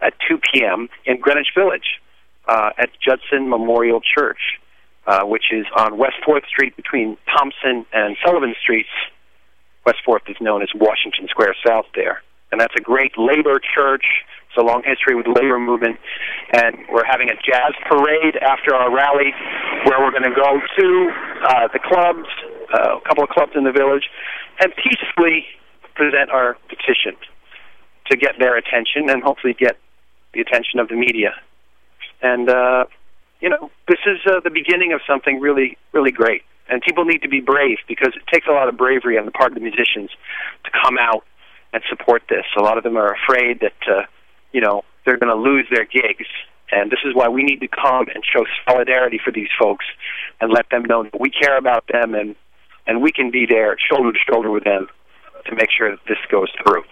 at 0.00 0.12
2 0.28 0.38
p.m. 0.52 0.88
in 1.06 1.20
Greenwich 1.20 1.52
Village 1.56 2.00
uh, 2.48 2.70
at 2.76 2.90
Judson 3.00 3.48
Memorial 3.48 4.00
Church, 4.00 4.58
uh, 5.06 5.22
which 5.22 5.52
is 5.52 5.66
on 5.76 5.98
West 5.98 6.16
4th 6.26 6.46
Street 6.46 6.74
between 6.76 7.16
Thompson 7.26 7.86
and 7.92 8.16
Sullivan 8.24 8.56
Streets. 8.60 8.90
West 9.86 9.98
4th 10.06 10.28
is 10.28 10.36
known 10.40 10.62
as 10.62 10.68
Washington 10.74 11.28
Square 11.28 11.54
South 11.64 11.86
there. 11.94 12.22
And 12.50 12.60
that's 12.60 12.74
a 12.76 12.82
great 12.82 13.12
labor 13.16 13.60
church. 13.60 14.04
It's 14.48 14.56
a 14.58 14.62
long 14.62 14.82
history 14.84 15.14
with 15.14 15.26
the 15.26 15.32
labor 15.32 15.60
movement. 15.60 15.98
And 16.52 16.76
we're 16.90 17.04
having 17.04 17.30
a 17.30 17.36
jazz 17.36 17.72
parade 17.86 18.34
after 18.42 18.74
our 18.74 18.92
rally 18.92 19.30
where 19.84 20.00
we're 20.00 20.10
going 20.10 20.26
to 20.26 20.34
go 20.34 20.58
to 20.58 21.10
uh, 21.46 21.68
the 21.72 21.78
clubs, 21.78 22.26
uh, 22.72 22.98
a 22.98 23.00
couple 23.06 23.24
of 23.24 23.30
clubs 23.30 23.52
in 23.54 23.64
the 23.64 23.72
village, 23.72 24.04
and 24.60 24.72
peacefully 24.76 25.46
present 25.94 26.30
our 26.30 26.56
petition 26.68 27.16
to 28.10 28.16
get 28.16 28.38
their 28.38 28.56
attention 28.56 29.10
and 29.10 29.22
hopefully 29.22 29.54
get 29.58 29.76
the 30.32 30.40
attention 30.40 30.78
of 30.78 30.88
the 30.88 30.94
media. 30.94 31.34
And 32.22 32.48
uh, 32.48 32.84
you 33.40 33.48
know, 33.48 33.70
this 33.86 33.98
is 34.06 34.18
uh, 34.26 34.40
the 34.42 34.50
beginning 34.50 34.92
of 34.92 35.00
something 35.06 35.40
really, 35.40 35.76
really 35.92 36.10
great. 36.10 36.42
And 36.68 36.82
people 36.82 37.04
need 37.04 37.22
to 37.22 37.28
be 37.28 37.40
brave 37.40 37.78
because 37.86 38.12
it 38.14 38.22
takes 38.32 38.46
a 38.46 38.52
lot 38.52 38.68
of 38.68 38.76
bravery 38.76 39.16
on 39.18 39.24
the 39.24 39.30
part 39.30 39.52
of 39.52 39.54
the 39.54 39.60
musicians 39.60 40.10
to 40.64 40.70
come 40.70 40.98
out 41.00 41.24
and 41.72 41.82
support 41.88 42.22
this. 42.28 42.44
A 42.56 42.60
lot 42.60 42.76
of 42.76 42.84
them 42.84 42.96
are 42.96 43.14
afraid 43.14 43.60
that, 43.60 43.88
uh, 43.88 44.02
you 44.52 44.60
know, 44.60 44.82
they're 45.04 45.16
going 45.16 45.34
to 45.34 45.40
lose 45.40 45.66
their 45.70 45.84
gigs. 45.84 46.26
And 46.70 46.90
this 46.90 46.98
is 47.04 47.14
why 47.14 47.28
we 47.28 47.42
need 47.42 47.60
to 47.60 47.68
come 47.68 48.06
and 48.14 48.22
show 48.22 48.44
solidarity 48.68 49.18
for 49.22 49.30
these 49.30 49.48
folks 49.58 49.86
and 50.40 50.52
let 50.52 50.68
them 50.70 50.82
know 50.82 51.04
that 51.04 51.18
we 51.18 51.30
care 51.30 51.56
about 51.56 51.84
them 51.90 52.14
and, 52.14 52.36
and 52.88 53.02
we 53.02 53.12
can 53.12 53.30
be 53.30 53.46
there 53.46 53.76
shoulder 53.78 54.10
to 54.12 54.18
shoulder 54.28 54.50
with 54.50 54.64
them 54.64 54.88
to 55.46 55.54
make 55.54 55.68
sure 55.70 55.90
that 55.90 56.00
this 56.08 56.18
goes 56.30 56.48
through. 56.64 56.82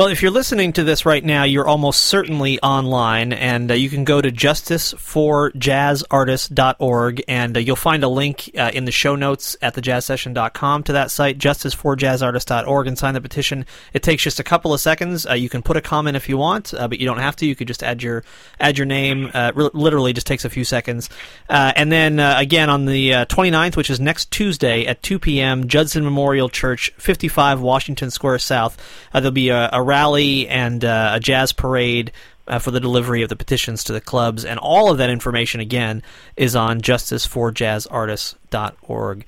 Well, 0.00 0.08
if 0.08 0.22
you're 0.22 0.30
listening 0.30 0.72
to 0.72 0.82
this 0.82 1.04
right 1.04 1.22
now, 1.22 1.44
you're 1.44 1.68
almost 1.68 2.06
certainly 2.06 2.58
online, 2.60 3.34
and 3.34 3.70
uh, 3.70 3.74
you 3.74 3.90
can 3.90 4.04
go 4.04 4.22
to 4.22 4.32
justiceforjazzartists.org, 4.32 7.22
and 7.28 7.54
uh, 7.54 7.60
you'll 7.60 7.76
find 7.76 8.02
a 8.02 8.08
link 8.08 8.50
uh, 8.56 8.70
in 8.72 8.86
the 8.86 8.92
show 8.92 9.14
notes 9.14 9.58
at 9.60 9.74
thejazzsession.com 9.74 10.84
to 10.84 10.94
that 10.94 11.10
site, 11.10 11.36
justiceforjazzartists.org, 11.36 12.86
and 12.86 12.96
sign 12.96 13.12
the 13.12 13.20
petition. 13.20 13.66
It 13.92 14.02
takes 14.02 14.22
just 14.22 14.40
a 14.40 14.42
couple 14.42 14.72
of 14.72 14.80
seconds. 14.80 15.26
Uh, 15.26 15.34
you 15.34 15.50
can 15.50 15.60
put 15.60 15.76
a 15.76 15.82
comment 15.82 16.16
if 16.16 16.30
you 16.30 16.38
want, 16.38 16.72
uh, 16.72 16.88
but 16.88 16.98
you 16.98 17.04
don't 17.04 17.18
have 17.18 17.36
to. 17.36 17.44
You 17.44 17.54
could 17.54 17.68
just 17.68 17.82
add 17.82 18.02
your 18.02 18.24
add 18.58 18.78
your 18.78 18.86
name. 18.86 19.30
Uh, 19.34 19.52
re- 19.54 19.68
literally, 19.74 20.14
just 20.14 20.26
takes 20.26 20.46
a 20.46 20.50
few 20.50 20.64
seconds. 20.64 21.10
and 21.50 21.92
then 21.92 22.20
again 22.20 22.70
on 22.70 22.86
the 22.86 23.10
29th, 23.10 23.76
which 23.76 23.90
is 23.90 24.00
next 24.00 24.30
Tuesday 24.30 24.86
at 24.86 25.02
2 25.02 25.18
p.m., 25.18 25.68
Judson 25.68 26.04
Memorial 26.04 26.48
Church, 26.48 26.90
55 26.96 27.60
Washington 27.60 28.10
Square 28.10 28.38
South. 28.38 28.78
there'll 29.12 29.30
be 29.30 29.50
a 29.50 29.68
a 29.72 29.89
rally 29.90 30.48
and 30.48 30.82
uh, 30.84 31.12
a 31.14 31.20
jazz 31.20 31.52
parade 31.52 32.12
uh, 32.46 32.60
for 32.60 32.70
the 32.70 32.78
delivery 32.78 33.22
of 33.22 33.28
the 33.28 33.34
petitions 33.34 33.82
to 33.84 33.92
the 33.92 34.00
clubs, 34.00 34.44
and 34.44 34.60
all 34.60 34.88
of 34.90 34.98
that 34.98 35.10
information 35.10 35.60
again 35.60 36.04
is 36.36 36.54
on 36.54 36.80
justiceforjazzartists.org. 36.80 39.24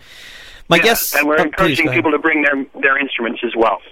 My 0.68 0.76
yeah, 0.76 0.82
guess, 0.82 1.16
and 1.16 1.26
we're 1.26 1.40
oh, 1.40 1.42
encouraging 1.42 1.88
people 1.88 2.12
to 2.12 2.18
bring 2.18 2.42
their 2.42 2.64
their 2.80 2.96
instruments 2.96 3.40
as 3.44 3.56
well. 3.56 3.82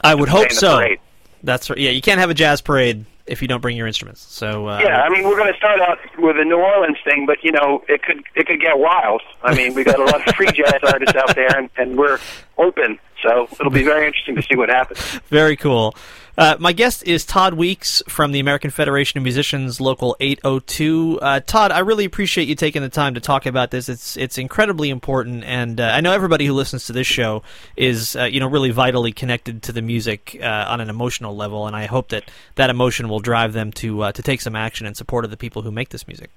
I 0.00 0.14
would 0.14 0.28
hope 0.28 0.52
so. 0.52 0.76
Parade. 0.76 1.00
That's 1.42 1.68
right. 1.68 1.78
Yeah, 1.78 1.90
you 1.90 2.00
can't 2.00 2.20
have 2.20 2.30
a 2.30 2.34
jazz 2.34 2.60
parade 2.60 3.06
if 3.26 3.42
you 3.42 3.48
don't 3.48 3.60
bring 3.60 3.76
your 3.76 3.88
instruments. 3.88 4.20
So 4.32 4.68
uh, 4.68 4.78
yeah, 4.82 5.02
I 5.02 5.08
mean 5.08 5.24
we're 5.24 5.36
going 5.36 5.52
to 5.52 5.58
start 5.58 5.80
out 5.80 5.98
with 6.18 6.38
a 6.38 6.44
New 6.44 6.60
Orleans 6.60 6.98
thing, 7.04 7.26
but 7.26 7.42
you 7.42 7.50
know 7.50 7.82
it 7.88 8.02
could 8.02 8.22
it 8.36 8.46
could 8.46 8.60
get 8.60 8.78
wild. 8.78 9.22
I 9.42 9.52
mean 9.54 9.74
we 9.74 9.82
got 9.84 9.98
a 9.98 10.04
lot 10.04 10.26
of 10.26 10.34
free 10.36 10.52
jazz 10.52 10.80
artists 10.82 11.16
out 11.16 11.34
there, 11.34 11.56
and, 11.56 11.70
and 11.76 11.98
we're 11.98 12.20
open. 12.58 13.00
So 13.22 13.48
it'll 13.52 13.70
be 13.70 13.84
very 13.84 14.06
interesting 14.06 14.36
to 14.36 14.42
see 14.42 14.56
what 14.56 14.68
happens. 14.68 15.00
Very 15.28 15.56
cool. 15.56 15.94
Uh, 16.40 16.56
my 16.58 16.72
guest 16.72 17.06
is 17.06 17.26
Todd 17.26 17.52
Weeks 17.52 18.02
from 18.08 18.32
the 18.32 18.40
American 18.40 18.70
Federation 18.70 19.18
of 19.18 19.24
Musicians 19.24 19.78
Local 19.78 20.16
802. 20.20 21.18
Uh, 21.20 21.40
Todd, 21.40 21.70
I 21.70 21.80
really 21.80 22.06
appreciate 22.06 22.48
you 22.48 22.54
taking 22.54 22.80
the 22.80 22.88
time 22.88 23.12
to 23.12 23.20
talk 23.20 23.44
about 23.44 23.70
this. 23.70 23.90
It's 23.90 24.16
it's 24.16 24.38
incredibly 24.38 24.88
important, 24.88 25.44
and 25.44 25.78
uh, 25.78 25.84
I 25.84 26.00
know 26.00 26.12
everybody 26.12 26.46
who 26.46 26.54
listens 26.54 26.86
to 26.86 26.94
this 26.94 27.06
show 27.06 27.42
is 27.76 28.16
uh, 28.16 28.24
you 28.24 28.40
know 28.40 28.46
really 28.46 28.70
vitally 28.70 29.12
connected 29.12 29.62
to 29.64 29.72
the 29.72 29.82
music 29.82 30.38
uh, 30.40 30.64
on 30.66 30.80
an 30.80 30.88
emotional 30.88 31.36
level, 31.36 31.66
and 31.66 31.76
I 31.76 31.84
hope 31.84 32.08
that 32.08 32.30
that 32.54 32.70
emotion 32.70 33.10
will 33.10 33.20
drive 33.20 33.52
them 33.52 33.70
to 33.72 34.10
to 34.10 34.22
take 34.22 34.40
some 34.40 34.56
action 34.56 34.86
in 34.86 34.94
support 34.94 35.26
of 35.26 35.30
the 35.30 35.36
people 35.36 35.60
who 35.60 35.70
make 35.70 35.90
this 35.90 36.08
music. 36.08 36.30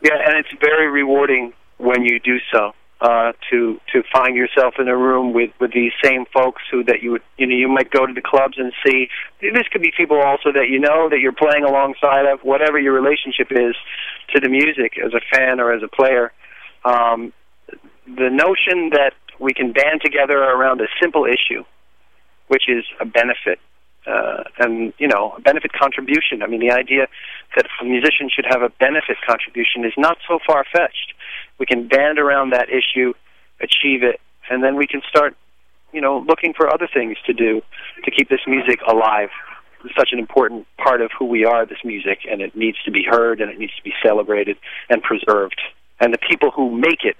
Yeah, 0.00 0.14
and 0.28 0.38
it's 0.38 0.60
very 0.60 0.88
rewarding 0.88 1.54
when 1.78 2.04
you 2.04 2.20
do 2.20 2.38
so 2.52 2.72
uh, 3.00 3.32
to 3.50 3.80
to 3.92 4.02
find 4.12 4.36
yourself 4.36 4.74
in 4.78 4.86
a 4.88 4.96
room 4.96 5.32
with 5.32 5.50
with 5.58 5.72
these 5.72 5.92
same 6.04 6.26
folks 6.34 6.62
who 6.70 6.84
that 6.84 7.02
you 7.02 7.12
would 7.12 7.22
you 7.38 7.46
know 7.46 7.54
you 7.54 7.68
might 7.68 7.90
go 7.90 8.04
to 8.04 8.12
the 8.12 8.20
clubs 8.20 8.58
and 8.58 8.72
see. 8.84 9.08
This 9.40 9.66
could 9.72 9.80
be 9.80 9.90
people 9.96 10.20
also 10.20 10.52
that 10.52 10.68
you 10.68 10.78
know 10.78 11.08
that 11.08 11.20
you're 11.20 11.32
playing 11.32 11.64
alongside 11.64 12.26
of 12.26 12.40
whatever 12.40 12.78
your 12.78 12.92
relationship 12.92 13.48
is 13.50 13.74
to 14.34 14.40
the 14.40 14.50
music 14.50 14.98
as 15.02 15.12
a 15.14 15.20
fan 15.34 15.60
or 15.60 15.72
as 15.72 15.82
a 15.82 15.88
player. 15.88 16.32
Um, 16.84 17.32
the 18.04 18.28
notion 18.28 18.90
that 18.90 19.14
we 19.38 19.54
can 19.54 19.72
band 19.72 20.02
together 20.04 20.36
around 20.36 20.82
a 20.82 20.88
simple 21.00 21.24
issue, 21.24 21.64
which 22.48 22.64
is 22.68 22.84
a 23.00 23.06
benefit. 23.06 23.58
Uh, 24.06 24.44
and 24.58 24.92
you 24.98 25.06
know, 25.06 25.34
a 25.36 25.40
benefit 25.40 25.72
contribution. 25.72 26.42
I 26.42 26.46
mean, 26.46 26.60
the 26.60 26.72
idea 26.72 27.06
that 27.54 27.66
a 27.80 27.84
musician 27.84 28.28
should 28.34 28.46
have 28.48 28.62
a 28.62 28.70
benefit 28.80 29.16
contribution 29.26 29.84
is 29.84 29.92
not 29.96 30.18
so 30.26 30.38
far 30.46 30.64
fetched 30.64 31.14
we 31.60 31.66
can 31.66 31.86
band 31.86 32.18
around 32.18 32.50
that 32.50 32.68
issue, 32.70 33.12
achieve 33.60 34.02
it, 34.02 34.18
and 34.48 34.64
then 34.64 34.76
we 34.76 34.88
can 34.88 35.02
start, 35.08 35.36
you 35.92 36.00
know, 36.00 36.24
looking 36.26 36.54
for 36.54 36.72
other 36.72 36.88
things 36.92 37.16
to 37.26 37.34
do 37.34 37.60
to 38.04 38.10
keep 38.10 38.28
this 38.28 38.40
music 38.48 38.80
alive. 38.88 39.28
It's 39.84 39.94
such 39.94 40.08
an 40.12 40.18
important 40.18 40.66
part 40.78 41.02
of 41.02 41.10
who 41.16 41.26
we 41.26 41.44
are, 41.44 41.66
this 41.66 41.84
music, 41.84 42.20
and 42.28 42.40
it 42.40 42.56
needs 42.56 42.78
to 42.84 42.90
be 42.90 43.04
heard 43.08 43.40
and 43.40 43.50
it 43.50 43.58
needs 43.58 43.76
to 43.76 43.82
be 43.82 43.92
celebrated 44.02 44.56
and 44.88 45.02
preserved. 45.02 45.60
And 46.00 46.12
the 46.12 46.18
people 46.18 46.50
who 46.50 46.70
make 46.70 47.04
it 47.04 47.16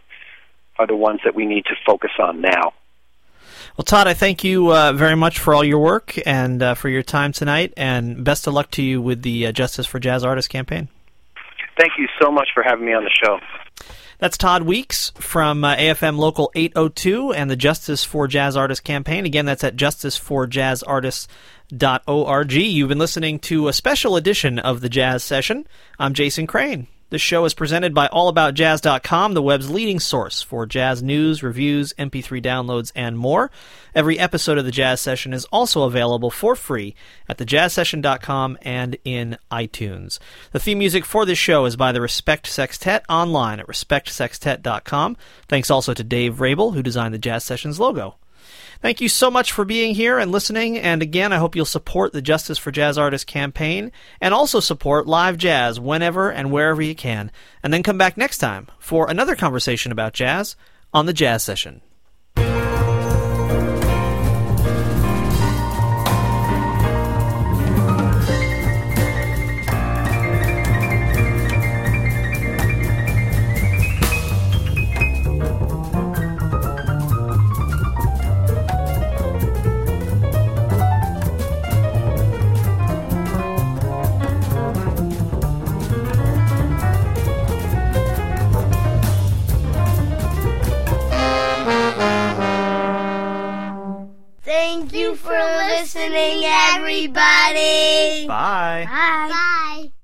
are 0.79 0.87
the 0.87 0.97
ones 0.97 1.21
that 1.25 1.35
we 1.35 1.45
need 1.45 1.67
to 1.67 1.75
focus 1.87 2.13
on 2.19 2.41
now. 2.41 2.73
Well, 3.77 3.85
Todd, 3.85 4.09
I 4.09 4.15
thank 4.15 4.43
you 4.43 4.73
uh, 4.73 4.93
very 4.95 5.15
much 5.15 5.39
for 5.39 5.55
all 5.55 5.65
your 5.65 5.79
work 5.79 6.19
and 6.27 6.63
uh, 6.63 6.75
for 6.75 6.89
your 6.89 7.03
time 7.03 7.33
tonight, 7.33 7.75
and 7.77 8.25
best 8.25 8.47
of 8.47 8.55
luck 8.55 8.71
to 8.73 8.83
you 8.83 9.03
with 9.03 9.23
the 9.23 9.47
uh, 9.47 9.53
Justice 9.53 9.87
for 9.87 9.99
Jazz 9.99 10.25
Artists 10.25 10.49
campaign. 10.49 10.89
Thank 11.81 11.93
you 11.97 12.09
so 12.21 12.31
much 12.31 12.49
for 12.53 12.63
having 12.63 12.85
me 12.85 12.93
on 12.93 13.05
the 13.05 13.11
show. 13.11 13.39
That's 14.19 14.37
Todd 14.37 14.65
Weeks 14.65 15.13
from 15.17 15.65
uh, 15.65 15.77
AFM 15.77 16.19
Local 16.19 16.53
802 16.55 17.33
and 17.33 17.51
the 17.51 17.57
Justice 17.57 18.05
for 18.05 18.29
Jazz 18.29 18.55
Artists 18.55 18.83
campaign. 18.83 19.25
Again, 19.25 19.47
that's 19.47 19.65
at 19.65 19.77
justiceforjazzartists.org. 19.77 22.53
You've 22.53 22.89
been 22.91 22.99
listening 22.99 23.39
to 23.39 23.69
a 23.69 23.73
special 23.73 24.17
edition 24.17 24.59
of 24.59 24.83
the 24.83 24.91
Jazz 24.91 25.25
Session. 25.25 25.67
I'm 25.99 26.13
Jason 26.13 26.47
Crane. 26.47 26.87
This 27.11 27.21
show 27.21 27.45
is 27.45 27.55
presented 27.55 27.93
by 27.93 28.07
AllAboutJazz.com, 28.07 29.35
the 29.35 29.43
web's 29.43 29.69
leading 29.69 29.99
source 29.99 30.43
for 30.43 30.65
jazz 30.65 31.03
news, 31.03 31.43
reviews, 31.43 31.93
MP3 31.95 32.41
downloads, 32.41 32.93
and 32.95 33.19
more. 33.19 33.51
Every 33.97 34.17
episode 34.17 34.59
of 34.59 34.65
the 34.65 34.71
Jazz 34.71 35.01
Session 35.01 35.33
is 35.33 35.45
also 35.47 35.83
available 35.83 36.31
for 36.31 36.55
free 36.55 36.95
at 37.29 37.39
thejazzsession.com 37.39 38.59
and 38.63 38.97
in 39.05 39.39
iTunes. 39.51 40.21
The 40.53 40.61
theme 40.61 40.79
music 40.79 41.05
for 41.05 41.27
this 41.27 41.37
show 41.37 41.65
is 41.65 41.75
by 41.75 41.91
the 41.91 42.01
Respect 42.01 42.47
Sextet 42.47 43.05
online 43.09 43.59
at 43.59 43.67
respectsextet.com. 43.67 45.17
Thanks 45.49 45.69
also 45.69 45.93
to 45.93 46.05
Dave 46.05 46.41
Rabel, 46.41 46.71
who 46.73 46.83
designed 46.83 47.13
the 47.13 47.19
Jazz 47.19 47.43
Sessions 47.43 47.81
logo. 47.81 48.20
Thank 48.83 49.03
you 49.03 49.11
so 49.11 49.31
much 49.31 49.53
for 49.53 49.67
being 49.67 49.95
here 49.95 50.19
and 50.19 50.33
listening. 50.33 50.79
And 50.79 51.03
again, 51.03 51.35
I 51.35 51.37
hope 51.37 51.55
you'll 51.55 51.67
support 51.67 52.13
the 52.13 52.23
Justice 52.23 52.57
for 52.57 52.71
Jazz 52.71 52.97
Artists 52.97 53.27
campaign 53.27 53.93
and 54.23 54.33
also 54.33 54.59
support 54.59 55.07
live 55.07 55.37
jazz 55.37 55.79
whenever 55.79 56.31
and 56.31 56.51
wherever 56.51 56.81
you 56.81 56.95
can. 56.95 57.31
And 57.63 57.75
then 57.75 57.83
come 57.83 57.99
back 57.99 58.17
next 58.17 58.39
time 58.39 58.69
for 58.79 59.11
another 59.11 59.37
conversation 59.37 59.93
about 59.93 60.15
jazz 60.15 60.57
on 60.95 61.05
the 61.05 61.13
Jazz 61.13 61.43
Session. 61.43 61.83